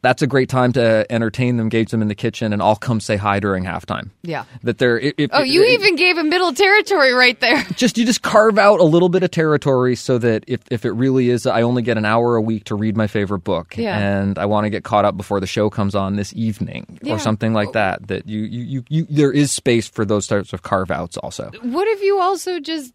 [0.01, 2.99] that's a great time to entertain them, engage them in the kitchen, and I'll come
[2.99, 4.09] say hi during halftime.
[4.23, 4.45] Yeah.
[4.63, 4.97] That they're.
[4.99, 7.63] If, if- Oh, you even gave a middle territory right there.
[7.75, 10.91] just you just carve out a little bit of territory so that if, if it
[10.91, 13.97] really is I only get an hour a week to read my favorite book Yeah.
[13.97, 17.13] and I want to get caught up before the show comes on this evening Yeah.
[17.13, 20.51] or something like that that you, you, you, you there is space for those types
[20.53, 21.51] of carve outs also.
[21.61, 22.93] What if you also just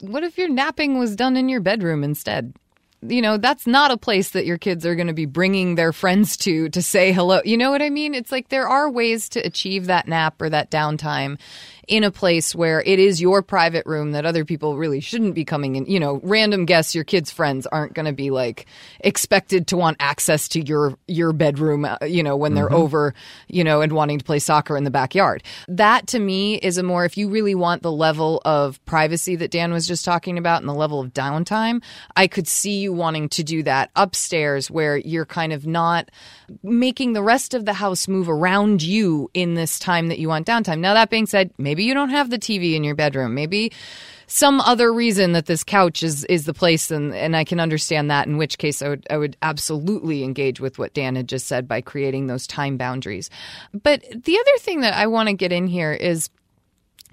[0.00, 2.54] what if your napping was done in your bedroom instead?
[3.08, 5.92] You know, that's not a place that your kids are going to be bringing their
[5.92, 7.40] friends to to say hello.
[7.44, 8.14] You know what I mean?
[8.14, 11.38] It's like there are ways to achieve that nap or that downtime
[11.86, 15.44] in a place where it is your private room that other people really shouldn't be
[15.44, 15.86] coming in.
[15.86, 18.66] You know, random guests, your kids' friends aren't going to be like
[19.00, 23.14] expected to want access to your your bedroom, uh, you know, when they're over,
[23.48, 25.42] you know, and wanting to play soccer in the backyard.
[25.68, 29.50] That to me is a more if you really want the level of privacy that
[29.50, 31.82] Dan was just talking about and the level of downtime,
[32.16, 36.10] I could see you wanting to do that upstairs where you're kind of not
[36.62, 40.46] making the rest of the house move around you in this time that you want
[40.46, 40.78] downtime.
[40.78, 43.34] Now that being said, maybe you don't have the TV in your bedroom.
[43.34, 43.72] Maybe
[44.26, 48.10] some other reason that this couch is is the place and and I can understand
[48.10, 51.46] that in which case I would I would absolutely engage with what Dan had just
[51.46, 53.30] said by creating those time boundaries.
[53.72, 56.28] But the other thing that I want to get in here is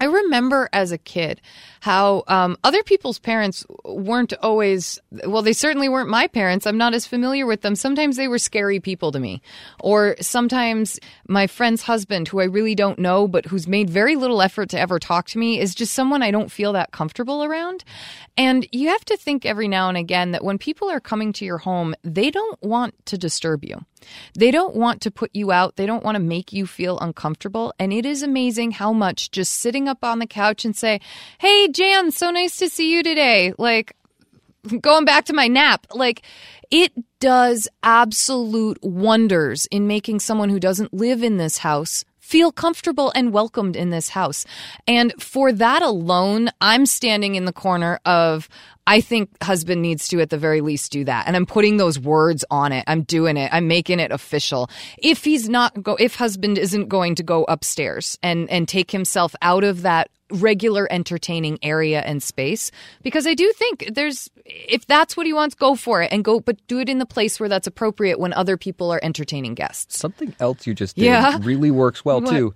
[0.00, 1.40] I remember as a kid
[1.80, 6.66] how um, other people's parents weren't always, well, they certainly weren't my parents.
[6.66, 7.76] I'm not as familiar with them.
[7.76, 9.40] Sometimes they were scary people to me.
[9.80, 14.42] Or sometimes my friend's husband, who I really don't know, but who's made very little
[14.42, 17.84] effort to ever talk to me, is just someone I don't feel that comfortable around.
[18.36, 21.44] And you have to think every now and again that when people are coming to
[21.44, 23.84] your home, they don't want to disturb you.
[24.34, 25.76] They don't want to put you out.
[25.76, 27.72] They don't want to make you feel uncomfortable.
[27.78, 31.00] And it is amazing how much just sitting up on the couch and say,
[31.38, 33.54] Hey, Jan, so nice to see you today.
[33.56, 33.96] Like,
[34.80, 36.22] going back to my nap, like,
[36.70, 43.12] it does absolute wonders in making someone who doesn't live in this house feel comfortable
[43.14, 44.46] and welcomed in this house.
[44.86, 48.48] And for that alone, I'm standing in the corner of,
[48.86, 51.26] I think husband needs to at the very least do that.
[51.26, 52.82] And I'm putting those words on it.
[52.86, 53.50] I'm doing it.
[53.52, 54.70] I'm making it official.
[54.96, 59.34] If he's not go, if husband isn't going to go upstairs and, and take himself
[59.42, 62.70] out of that regular entertaining area and space
[63.02, 66.40] because I do think there's if that's what he wants go for it and go
[66.40, 69.98] but do it in the place where that's appropriate when other people are entertaining guests.
[69.98, 71.38] Something else you just did Yeah?
[71.40, 72.30] really works well What?
[72.30, 72.54] too.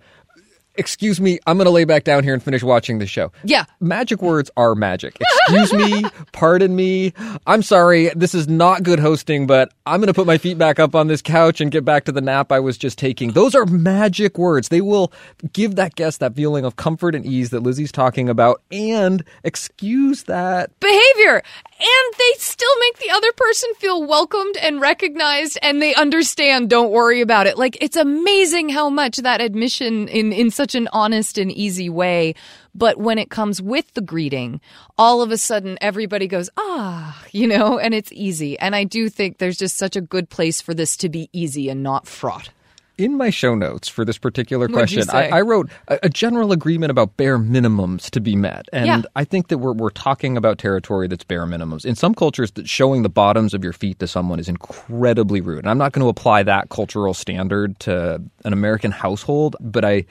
[0.78, 3.32] Excuse me, I'm going to lay back down here and finish watching the show.
[3.42, 3.64] Yeah.
[3.80, 5.18] Magic words are magic.
[5.20, 7.12] Excuse me, pardon me.
[7.48, 10.78] I'm sorry, this is not good hosting, but I'm going to put my feet back
[10.78, 13.32] up on this couch and get back to the nap I was just taking.
[13.32, 14.68] Those are magic words.
[14.68, 15.12] They will
[15.52, 20.22] give that guest that feeling of comfort and ease that Lizzie's talking about and excuse
[20.24, 21.42] that behavior
[21.80, 26.90] and they still make the other person feel welcomed and recognized and they understand don't
[26.90, 27.56] worry about it.
[27.56, 32.34] Like it's amazing how much that admission in in such an honest and easy way.
[32.74, 34.60] But when it comes with the greeting
[34.96, 38.58] all of a sudden everybody goes ah you know and it's easy.
[38.58, 41.68] And i do think there's just such a good place for this to be easy
[41.68, 42.50] and not fraught
[42.98, 45.28] in my show notes for this particular question, I.
[45.38, 48.68] I wrote a, a general agreement about bare minimums to be met.
[48.72, 49.02] And Yeah.
[49.14, 51.86] I think that we're, we're talking about territory that's bare minimums.
[51.86, 55.60] In some cultures, that showing the bottoms of your feet to someone is incredibly rude.
[55.60, 60.04] And I'm not going to apply that cultural standard to an American household, but I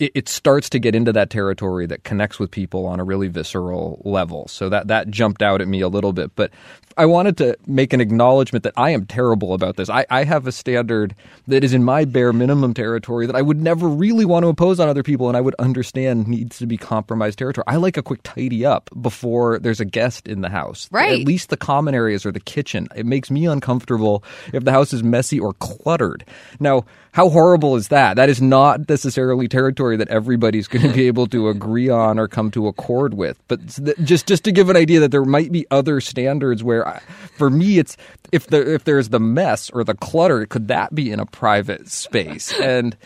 [0.00, 3.28] it, it starts to get into that territory that connects with people on a really
[3.28, 4.48] visceral level.
[4.48, 6.34] So that, that jumped out at me a little bit.
[6.34, 6.50] But
[6.96, 9.88] I wanted to make an acknowledgement that I am terrible about this.
[9.88, 11.14] I, I have a standard
[11.46, 14.80] that is in my bare minimum territory that I would never really want to impose
[14.80, 17.64] on other people, and I would understand needs to be compromised territory.
[17.66, 20.88] I like a quick tidy up before there's a guest in the house.
[20.90, 21.20] Right.
[21.20, 22.88] At least the common areas or the kitchen.
[22.94, 26.24] It makes me uncomfortable if the house is messy or cluttered.
[26.60, 28.16] Now, how horrible is that?
[28.16, 32.26] That is not necessarily territory that everybody's going to be able to agree on or
[32.26, 33.40] come to accord with.
[33.46, 33.64] But
[34.02, 37.00] just just to give an idea that there might be other standards where, I,
[37.36, 37.96] for me, it's
[38.32, 41.88] if there if there's the mess or the clutter, could that be in a private
[42.14, 42.52] space?
[42.60, 42.96] And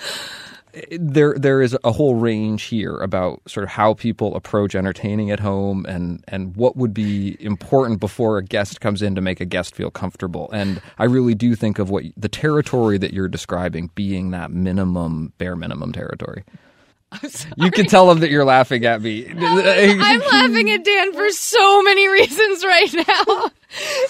[0.99, 5.41] there there is a whole range here about sort of how people approach entertaining at
[5.41, 9.45] home and and what would be important before a guest comes in to make a
[9.45, 13.91] guest feel comfortable and I really do think of what the territory that you're describing
[13.95, 16.45] being that minimum bare minimum territory.
[17.57, 19.27] You can tell them that you're laughing at me.
[19.27, 23.51] I'm laughing at Dan for so many reasons right now,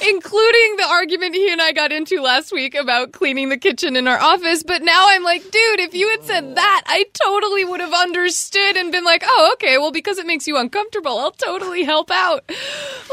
[0.06, 4.06] including the argument he and I got into last week about cleaning the kitchen in
[4.06, 4.62] our office.
[4.62, 8.76] But now I'm like, dude, if you had said that, I totally would have understood
[8.76, 12.50] and been like, oh, okay, well, because it makes you uncomfortable, I'll totally help out.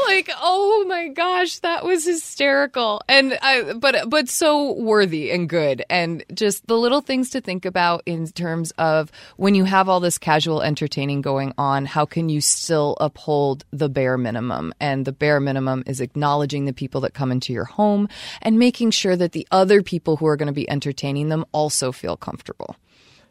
[0.06, 3.02] Like, oh my gosh, that was hysterical.
[3.08, 5.84] And I, but, but so worthy and good.
[5.90, 10.00] And just the little things to think about in terms of when you have all
[10.00, 14.72] this casual entertaining going on, how can you still uphold the bare minimum?
[14.80, 16.00] And the bare minimum is
[16.36, 18.06] acknowledging the people that come into your home
[18.42, 21.92] and making sure that the other people who are going to be entertaining them also
[21.92, 22.76] feel comfortable.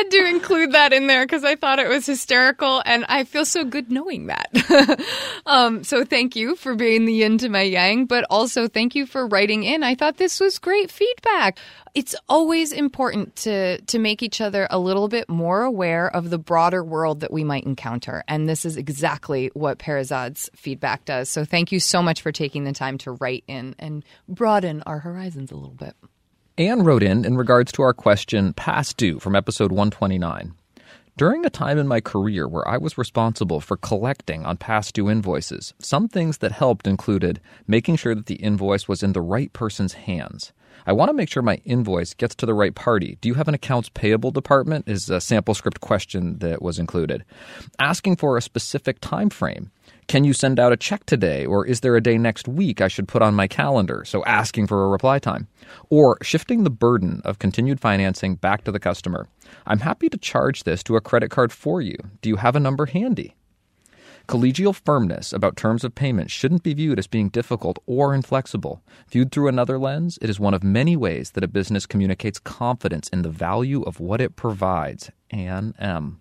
[0.00, 3.44] Had to include that in there because I thought it was hysterical, and I feel
[3.44, 5.04] so good knowing that.
[5.46, 9.04] um, so thank you for being the yin to my yang, but also thank you
[9.04, 9.82] for writing in.
[9.82, 11.58] I thought this was great feedback.
[11.94, 16.38] It's always important to to make each other a little bit more aware of the
[16.38, 21.28] broader world that we might encounter, and this is exactly what Perazad's feedback does.
[21.28, 25.00] So thank you so much for taking the time to write in and broaden our
[25.00, 25.94] horizons a little bit.
[26.60, 30.52] Anne wrote in in regards to our question past due from episode 129.
[31.16, 35.08] During a time in my career where I was responsible for collecting on past due
[35.08, 39.50] invoices, some things that helped included making sure that the invoice was in the right
[39.54, 40.52] person's hands.
[40.86, 43.18] I want to make sure my invoice gets to the right party.
[43.20, 44.88] Do you have an accounts payable department?
[44.88, 47.24] Is a sample script question that was included.
[47.78, 49.70] Asking for a specific time frame.
[50.08, 51.46] Can you send out a check today?
[51.46, 54.04] Or is there a day next week I should put on my calendar?
[54.04, 55.46] So asking for a reply time.
[55.88, 59.28] Or shifting the burden of continued financing back to the customer.
[59.66, 61.96] I'm happy to charge this to a credit card for you.
[62.22, 63.36] Do you have a number handy?
[64.30, 68.80] Collegial firmness about terms of payment shouldn't be viewed as being difficult or inflexible.
[69.08, 73.08] Viewed through another lens, it is one of many ways that a business communicates confidence
[73.08, 75.10] in the value of what it provides.
[75.32, 76.20] Anne M.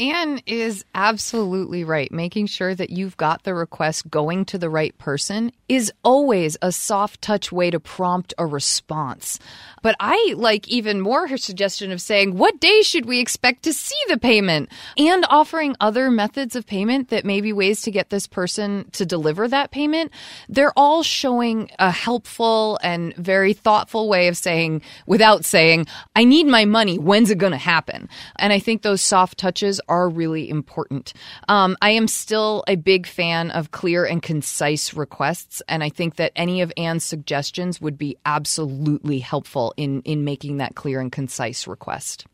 [0.00, 2.10] Anne is absolutely right.
[2.10, 6.72] Making sure that you've got the request going to the right person is always a
[6.72, 9.38] soft touch way to prompt a response.
[9.82, 13.74] But I like even more her suggestion of saying, what day should we expect to
[13.74, 14.70] see the payment?
[14.96, 19.04] And offering other methods of payment that may be ways to get this person to
[19.04, 20.12] deliver that payment.
[20.48, 25.86] They're all showing a helpful and very thoughtful way of saying, without saying,
[26.16, 26.98] I need my money.
[26.98, 28.08] When's it going to happen?
[28.36, 31.12] And I think those soft touches are really important.
[31.48, 36.16] Um, I am still a big fan of clear and concise requests, and I think
[36.16, 41.12] that any of Anne's suggestions would be absolutely helpful in in making that clear and
[41.12, 42.26] concise request.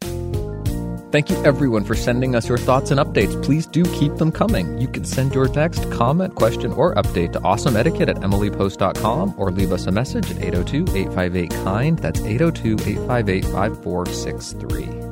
[1.12, 3.42] Thank you everyone for sending us your thoughts and updates.
[3.42, 4.76] Please do keep them coming.
[4.78, 9.72] You can send your text, comment, question, or update to awesomeetiquette at emilypost.com or leave
[9.72, 11.98] us a message at 802 858 KIND.
[12.00, 15.05] That's 802 858 5463.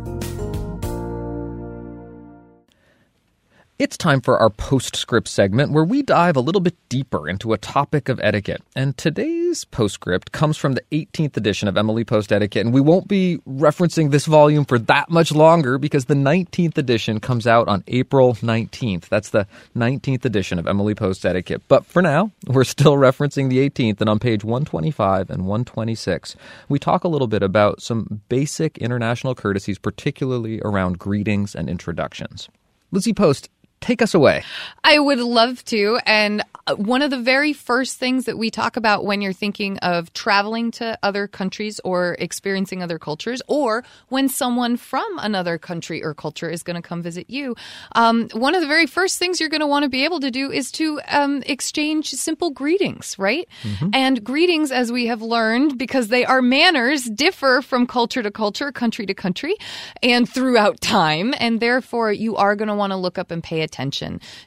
[3.77, 7.59] It's time for our postscript segment where we dive a little bit deeper into a
[7.59, 8.63] topic of etiquette.
[8.77, 12.67] And today's postscript comes from the 18th edition of Emily Post Etiquette.
[12.67, 17.19] And we won't be referencing this volume for that much longer because the 19th edition
[17.19, 19.09] comes out on April 19th.
[19.09, 21.63] That's the 19th edition of Emily Post Etiquette.
[21.67, 24.01] But for now, we're still referencing the 18th.
[24.01, 26.37] And on page 125 and 126,
[26.69, 32.49] we talk a little bit about some basic international courtesies, particularly around greetings and introductions.
[32.95, 33.49] Lizzie Post,
[33.85, 34.43] take us away.
[34.83, 35.99] I would love to.
[36.07, 39.77] And uh, one of the very first things that we talk about when you're thinking
[39.79, 46.03] of traveling to other countries or experiencing other cultures, or when someone from another country
[46.03, 47.55] or culture is going to come visit you,
[47.95, 50.31] um, one of the very first things you're going to want to be able to
[50.31, 53.47] do is to um, exchange simple greetings, right?
[53.63, 53.91] Mm-hmm.
[53.93, 58.73] And greetings, as we have learned, because they are manners, differ from culture to culture,
[58.73, 59.55] country to country,
[60.03, 61.35] and throughout time.
[61.39, 63.74] And therefore, you are going to want to look up and pay attention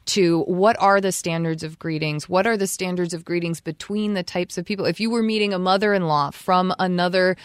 [0.06, 2.28] to what are the standards of greetings?
[2.28, 4.86] What are the standards of greetings between the types of people?
[4.86, 7.38] If you were meeting a mother in law from another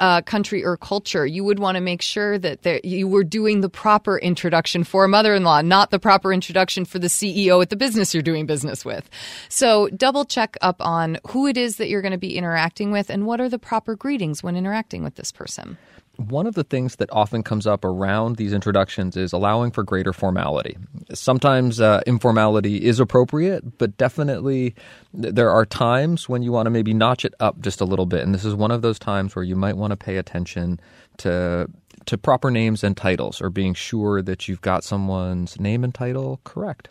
[0.00, 3.60] uh, country or culture, you would want to make sure that there, you were doing
[3.60, 7.60] the proper introduction for a mother in law, not the proper introduction for the CEO
[7.62, 9.08] at the business you're doing business with.
[9.48, 13.10] So double check up on who it is that you're going to be interacting with
[13.10, 15.78] and what are the proper greetings when interacting with this person
[16.18, 20.12] one of the things that often comes up around these introductions is allowing for greater
[20.12, 20.76] formality.
[21.14, 24.74] Sometimes uh, informality is appropriate, but definitely
[25.14, 28.24] there are times when you want to maybe notch it up just a little bit.
[28.24, 30.80] And this is one of those times where you might want to pay attention
[31.18, 31.70] to
[32.06, 36.40] to proper names and titles or being sure that you've got someone's name and title
[36.42, 36.88] correct.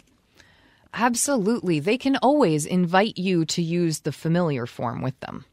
[0.94, 1.80] Absolutely.
[1.80, 5.46] They can always invite you to use the familiar form with them.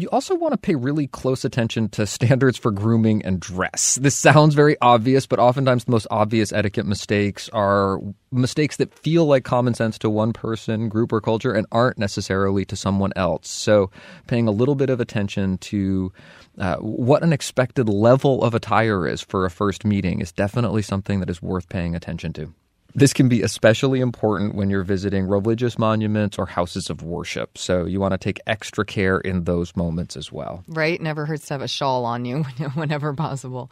[0.00, 3.98] You also want to pay really close attention to standards for grooming and dress.
[4.00, 8.00] This sounds very obvious, but oftentimes the most obvious etiquette mistakes are
[8.32, 12.64] mistakes that feel like common sense to one person, group, or culture and aren't necessarily
[12.64, 13.50] to someone else.
[13.50, 13.90] So,
[14.26, 16.10] paying a little bit of attention to
[16.56, 21.20] uh, what an expected level of attire is for a first meeting is definitely something
[21.20, 22.54] that is worth paying attention to.
[22.94, 27.56] This can be especially important when you're visiting religious monuments or houses of worship.
[27.56, 30.64] So you want to take extra care in those moments as well.
[30.68, 31.00] Right?
[31.00, 32.42] Never hurts to have a shawl on you
[32.74, 33.70] whenever possible.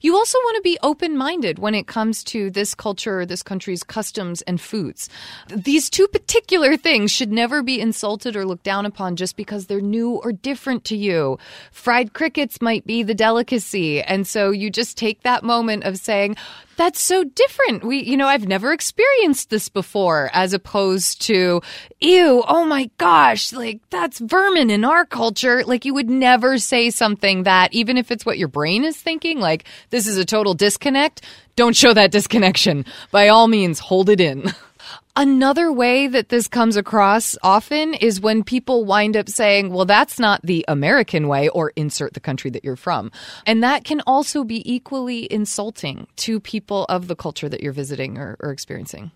[0.00, 3.82] You also want to be open minded when it comes to this culture, this country's
[3.82, 5.08] customs and foods.
[5.48, 9.80] These two particular things should never be insulted or looked down upon just because they're
[9.80, 11.38] new or different to you.
[11.72, 14.02] Fried crickets might be the delicacy.
[14.02, 16.36] And so you just take that moment of saying,
[16.80, 17.84] that's so different.
[17.84, 21.60] We, you know, I've never experienced this before, as opposed to,
[22.00, 25.62] ew, oh my gosh, like that's vermin in our culture.
[25.62, 29.40] Like you would never say something that, even if it's what your brain is thinking,
[29.40, 31.20] like this is a total disconnect.
[31.54, 32.86] Don't show that disconnection.
[33.10, 34.50] By all means, hold it in.
[35.16, 40.18] Another way that this comes across often is when people wind up saying, well, that's
[40.18, 43.10] not the American way, or insert the country that you're from.
[43.44, 48.18] And that can also be equally insulting to people of the culture that you're visiting
[48.18, 49.10] or, or experiencing.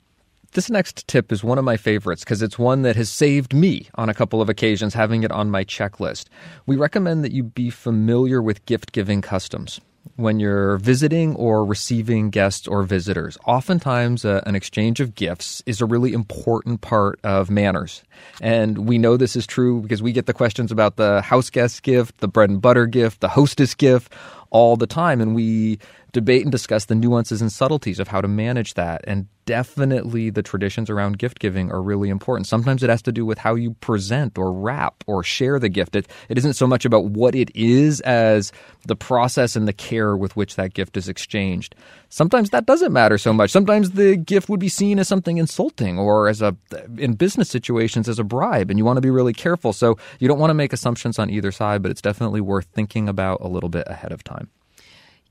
[0.52, 3.88] This next tip is one of my favorites because it's one that has saved me
[3.96, 6.26] on a couple of occasions having it on my checklist.
[6.64, 9.80] We recommend that you be familiar with gift giving customs
[10.16, 13.36] when you're visiting or receiving guests or visitors.
[13.46, 18.02] Oftentimes, uh, an exchange of gifts is a really important part of manners.
[18.40, 21.82] And we know this is true because we get the questions about the house guest
[21.82, 24.12] gift, the bread and butter gift, the hostess gift
[24.50, 25.20] all the time.
[25.20, 25.78] And we
[26.12, 29.02] debate and discuss the nuances and subtleties of how to manage that.
[29.06, 32.46] And definitely the traditions around gift giving are really important.
[32.46, 35.96] Sometimes it has to do with how you present or wrap or share the gift.
[35.96, 38.52] It, it isn't so much about what it is as
[38.86, 41.74] the process and the care with which that gift is exchanged.
[42.08, 43.50] Sometimes that doesn't matter so much.
[43.50, 46.56] Sometimes the gift would be seen as something insulting or as a
[46.96, 49.72] in business situations as a bribe and you want to be really careful.
[49.72, 53.08] So you don't want to make assumptions on either side, but it's definitely worth thinking
[53.08, 54.48] about a little bit ahead of time.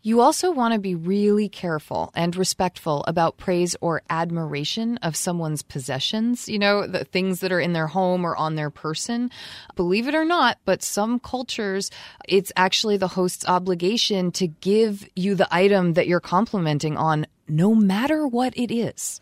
[0.06, 5.62] You also want to be really careful and respectful about praise or admiration of someone's
[5.62, 9.32] possessions, you know, the things that are in their home or on their person.
[9.78, 11.90] Believe it or not, but some cultures,
[12.28, 17.74] it's actually the host's obligation to give you the item that you're complimenting on, no
[17.74, 19.22] matter what it is.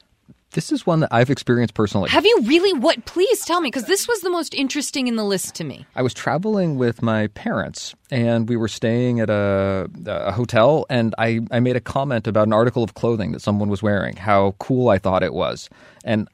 [0.51, 2.09] This is one that I've experienced personally.
[2.09, 2.73] Have you really?
[2.77, 3.05] What?
[3.05, 5.85] Please tell me, because this was the most interesting in the list to me.
[5.95, 11.15] I was traveling with my parents, and we were staying at a, a hotel, and
[11.17, 14.55] I, I made a comment about an article of clothing that someone was wearing, how
[14.59, 15.69] cool I thought it was.
[16.03, 16.27] And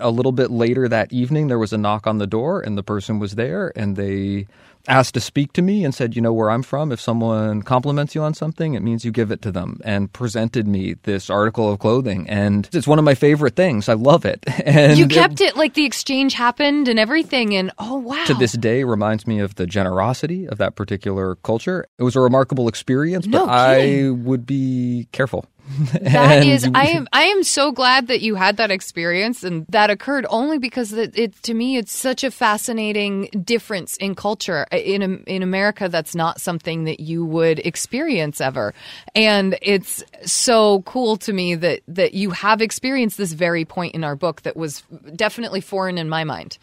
[0.00, 2.82] a little bit later that evening, there was a knock on the door, and the
[2.82, 4.46] person was there, and they
[4.88, 6.92] asked to speak to me and said, You know where I'm from?
[6.92, 10.66] If someone compliments you on something, it means you give it to them, and presented
[10.66, 12.28] me this article of clothing.
[12.28, 13.88] And it's one of my favorite things.
[13.88, 14.44] I love it.
[14.64, 17.54] And you kept it, it like the exchange happened and everything.
[17.56, 18.24] And oh, wow.
[18.26, 21.86] To this day, reminds me of the generosity of that particular culture.
[21.98, 25.46] It was a remarkable experience, no but I would be careful.
[26.02, 27.08] That is, I am.
[27.12, 31.16] I am so glad that you had that experience and that occurred only because it,
[31.16, 35.88] it, to me it's such a fascinating difference in culture uh, in in America.
[35.88, 38.74] That's not something that you would experience ever,
[39.14, 44.04] and it's so cool to me that that you have experienced this very point in
[44.04, 44.82] our book that was
[45.14, 46.58] definitely foreign in my mind.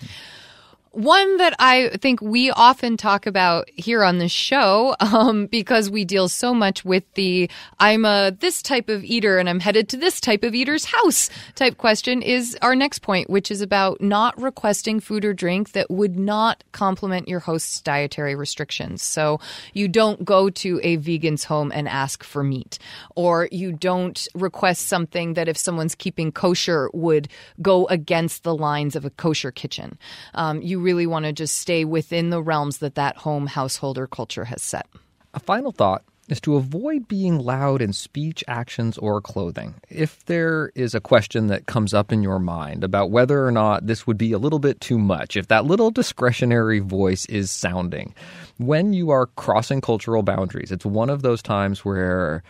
[0.91, 6.03] One that I think we often talk about here on this show, um, because we
[6.03, 9.97] deal so much with the I'm a this type of eater and I'm headed to
[9.97, 14.39] this type of eater's house type question, is our next point, which is about not
[14.41, 19.03] requesting food or drink that would not complement your host's dietary restrictions.
[19.03, 19.39] So
[19.73, 22.79] you don't go to a vegan's home and ask for meat,
[23.15, 27.27] or you don't request something that if someone's keeping kosher would
[27.61, 29.99] go against the lines of a kosher kitchen.
[30.33, 34.45] Um, you really want to just stay within the realms that that home householder culture
[34.45, 34.87] has set.
[35.33, 39.75] A final thought is to avoid being loud in speech, actions, or clothing.
[39.89, 43.87] If there is a question that comes up in your mind about whether or not
[43.87, 48.13] this would be a little bit too much, if that little discretionary voice is sounding,
[48.57, 52.43] when you are crossing cultural boundaries, it's one of those times where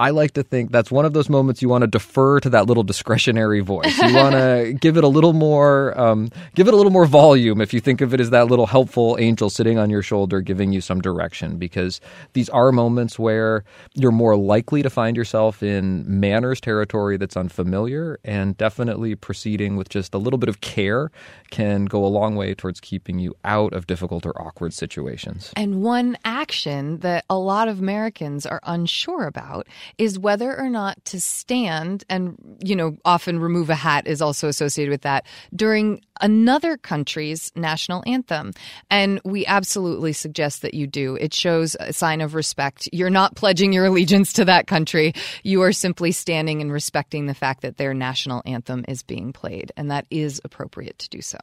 [0.00, 2.64] I like to think that's one of those moments you want to defer to that
[2.64, 3.98] little discretionary voice.
[3.98, 7.60] You want to give it a little more, um, give it a little more volume.
[7.60, 10.72] If you think of it as that little helpful angel sitting on your shoulder, giving
[10.72, 12.00] you some direction, because
[12.32, 18.18] these are moments where you're more likely to find yourself in manners territory that's unfamiliar,
[18.24, 21.10] and definitely proceeding with just a little bit of care
[21.50, 25.52] can go a long way towards keeping you out of difficult or awkward situations.
[25.56, 29.66] And one action that a lot of Americans are unsure about
[29.98, 34.48] is whether or not to stand and, you know, often remove a hat is also
[34.48, 38.52] associated with that during another country's national anthem.
[38.90, 41.16] And we absolutely suggest that you do.
[41.16, 42.88] It shows a sign of respect.
[42.92, 45.14] You're not pledging your allegiance to that country.
[45.42, 49.72] You are simply standing and respecting the fact that their national anthem is being played.
[49.76, 51.38] And that is appropriate to do so.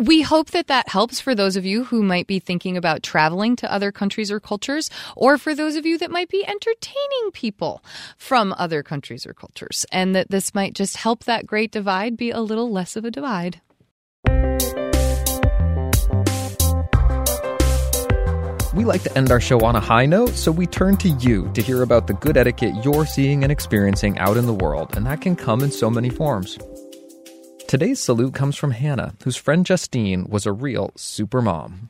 [0.00, 3.54] We hope that that helps for those of you who might be thinking about traveling
[3.56, 7.84] to other countries or cultures, or for those of you that might be entertaining people
[8.16, 12.30] from other countries or cultures, and that this might just help that great divide be
[12.30, 13.60] a little less of a divide.
[18.72, 21.50] We like to end our show on a high note, so we turn to you
[21.52, 25.04] to hear about the good etiquette you're seeing and experiencing out in the world, and
[25.04, 26.56] that can come in so many forms.
[27.70, 31.88] Today's salute comes from Hannah, whose friend Justine was a real super mom.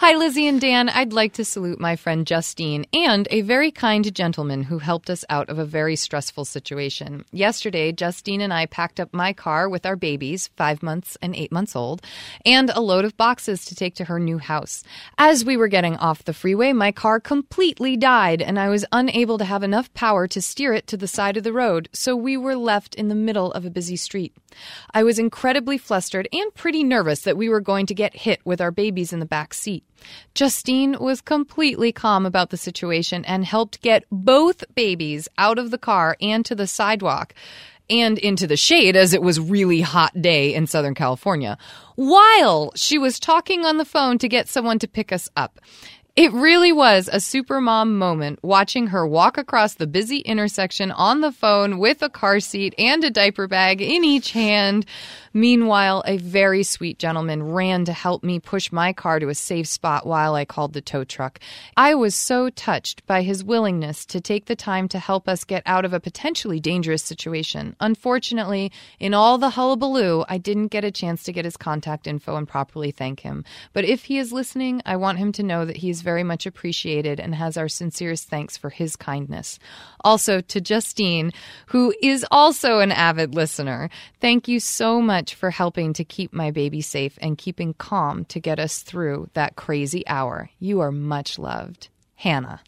[0.00, 0.88] Hi, Lizzie and Dan.
[0.88, 5.24] I'd like to salute my friend Justine and a very kind gentleman who helped us
[5.28, 7.24] out of a very stressful situation.
[7.32, 11.50] Yesterday, Justine and I packed up my car with our babies, five months and eight
[11.50, 12.00] months old,
[12.46, 14.84] and a load of boxes to take to her new house.
[15.18, 19.36] As we were getting off the freeway, my car completely died, and I was unable
[19.38, 22.36] to have enough power to steer it to the side of the road, so we
[22.36, 24.32] were left in the middle of a busy street.
[24.94, 28.60] I was incredibly flustered and pretty nervous that we were going to get hit with
[28.60, 29.82] our babies in the back seat.
[30.34, 35.78] Justine was completely calm about the situation and helped get both babies out of the
[35.78, 37.34] car and to the sidewalk
[37.90, 41.56] and into the shade as it was really hot day in Southern California
[41.96, 45.58] while she was talking on the phone to get someone to pick us up.
[46.18, 51.20] It really was a super mom moment watching her walk across the busy intersection on
[51.20, 54.84] the phone with a car seat and a diaper bag in each hand.
[55.32, 59.68] Meanwhile, a very sweet gentleman ran to help me push my car to a safe
[59.68, 61.38] spot while I called the tow truck.
[61.76, 65.62] I was so touched by his willingness to take the time to help us get
[65.66, 67.76] out of a potentially dangerous situation.
[67.78, 72.34] Unfortunately, in all the hullabaloo, I didn't get a chance to get his contact info
[72.34, 73.44] and properly thank him.
[73.72, 76.46] But if he is listening, I want him to know that he is very much
[76.46, 79.58] appreciated and has our sincerest thanks for his kindness.
[80.00, 81.32] Also, to Justine,
[81.66, 86.50] who is also an avid listener, thank you so much for helping to keep my
[86.50, 90.48] baby safe and keeping calm to get us through that crazy hour.
[90.58, 91.88] You are much loved.
[92.14, 92.60] Hannah.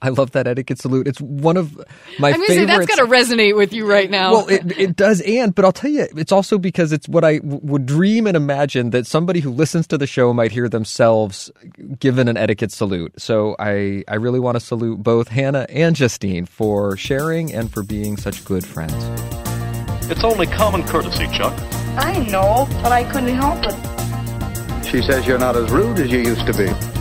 [0.00, 1.08] I love that etiquette salute.
[1.08, 1.76] It's one of
[2.20, 2.54] my I'm gonna favorites.
[2.54, 4.30] say that's got to resonate with you right now.
[4.32, 7.38] Well, it, it does, and but I'll tell you, it's also because it's what I
[7.38, 11.50] w- would dream and imagine that somebody who listens to the show might hear themselves
[11.98, 13.20] given an etiquette salute.
[13.20, 17.82] So I, I really want to salute both Hannah and Justine for sharing and for
[17.82, 18.94] being such good friends.
[20.10, 21.52] It's only common courtesy, Chuck.
[21.98, 24.86] I know, but I couldn't help it.
[24.86, 26.97] She says you're not as rude as you used to be.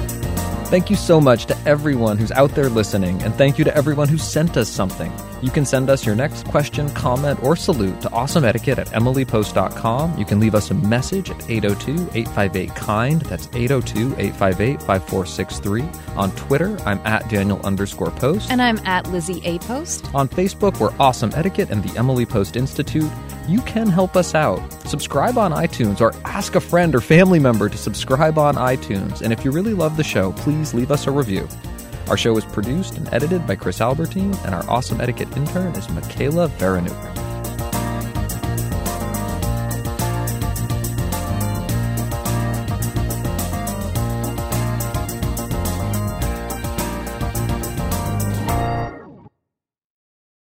[0.70, 4.10] Thank you so much to everyone who's out there listening, and thank you to everyone
[4.10, 5.10] who sent us something.
[5.42, 10.18] You can send us your next question, comment, or salute to awesomeetiquette at emilypost.com.
[10.18, 13.22] You can leave us a message at 802 858 KIND.
[13.24, 15.84] That's 802 858 5463.
[16.16, 18.50] On Twitter, I'm at Daniel underscore post.
[18.50, 20.10] and I'm at Lizzie A Post.
[20.16, 23.12] On Facebook, we're Awesome Etiquette and the Emily Post Institute.
[23.48, 24.60] You can help us out.
[24.88, 29.22] Subscribe on iTunes or ask a friend or family member to subscribe on iTunes.
[29.22, 31.48] And if you really love the show, please leave us a review.
[32.10, 35.90] Our show is produced and edited by Chris Albertine, and our Awesome Etiquette intern is
[35.90, 37.27] Michaela Veranuk.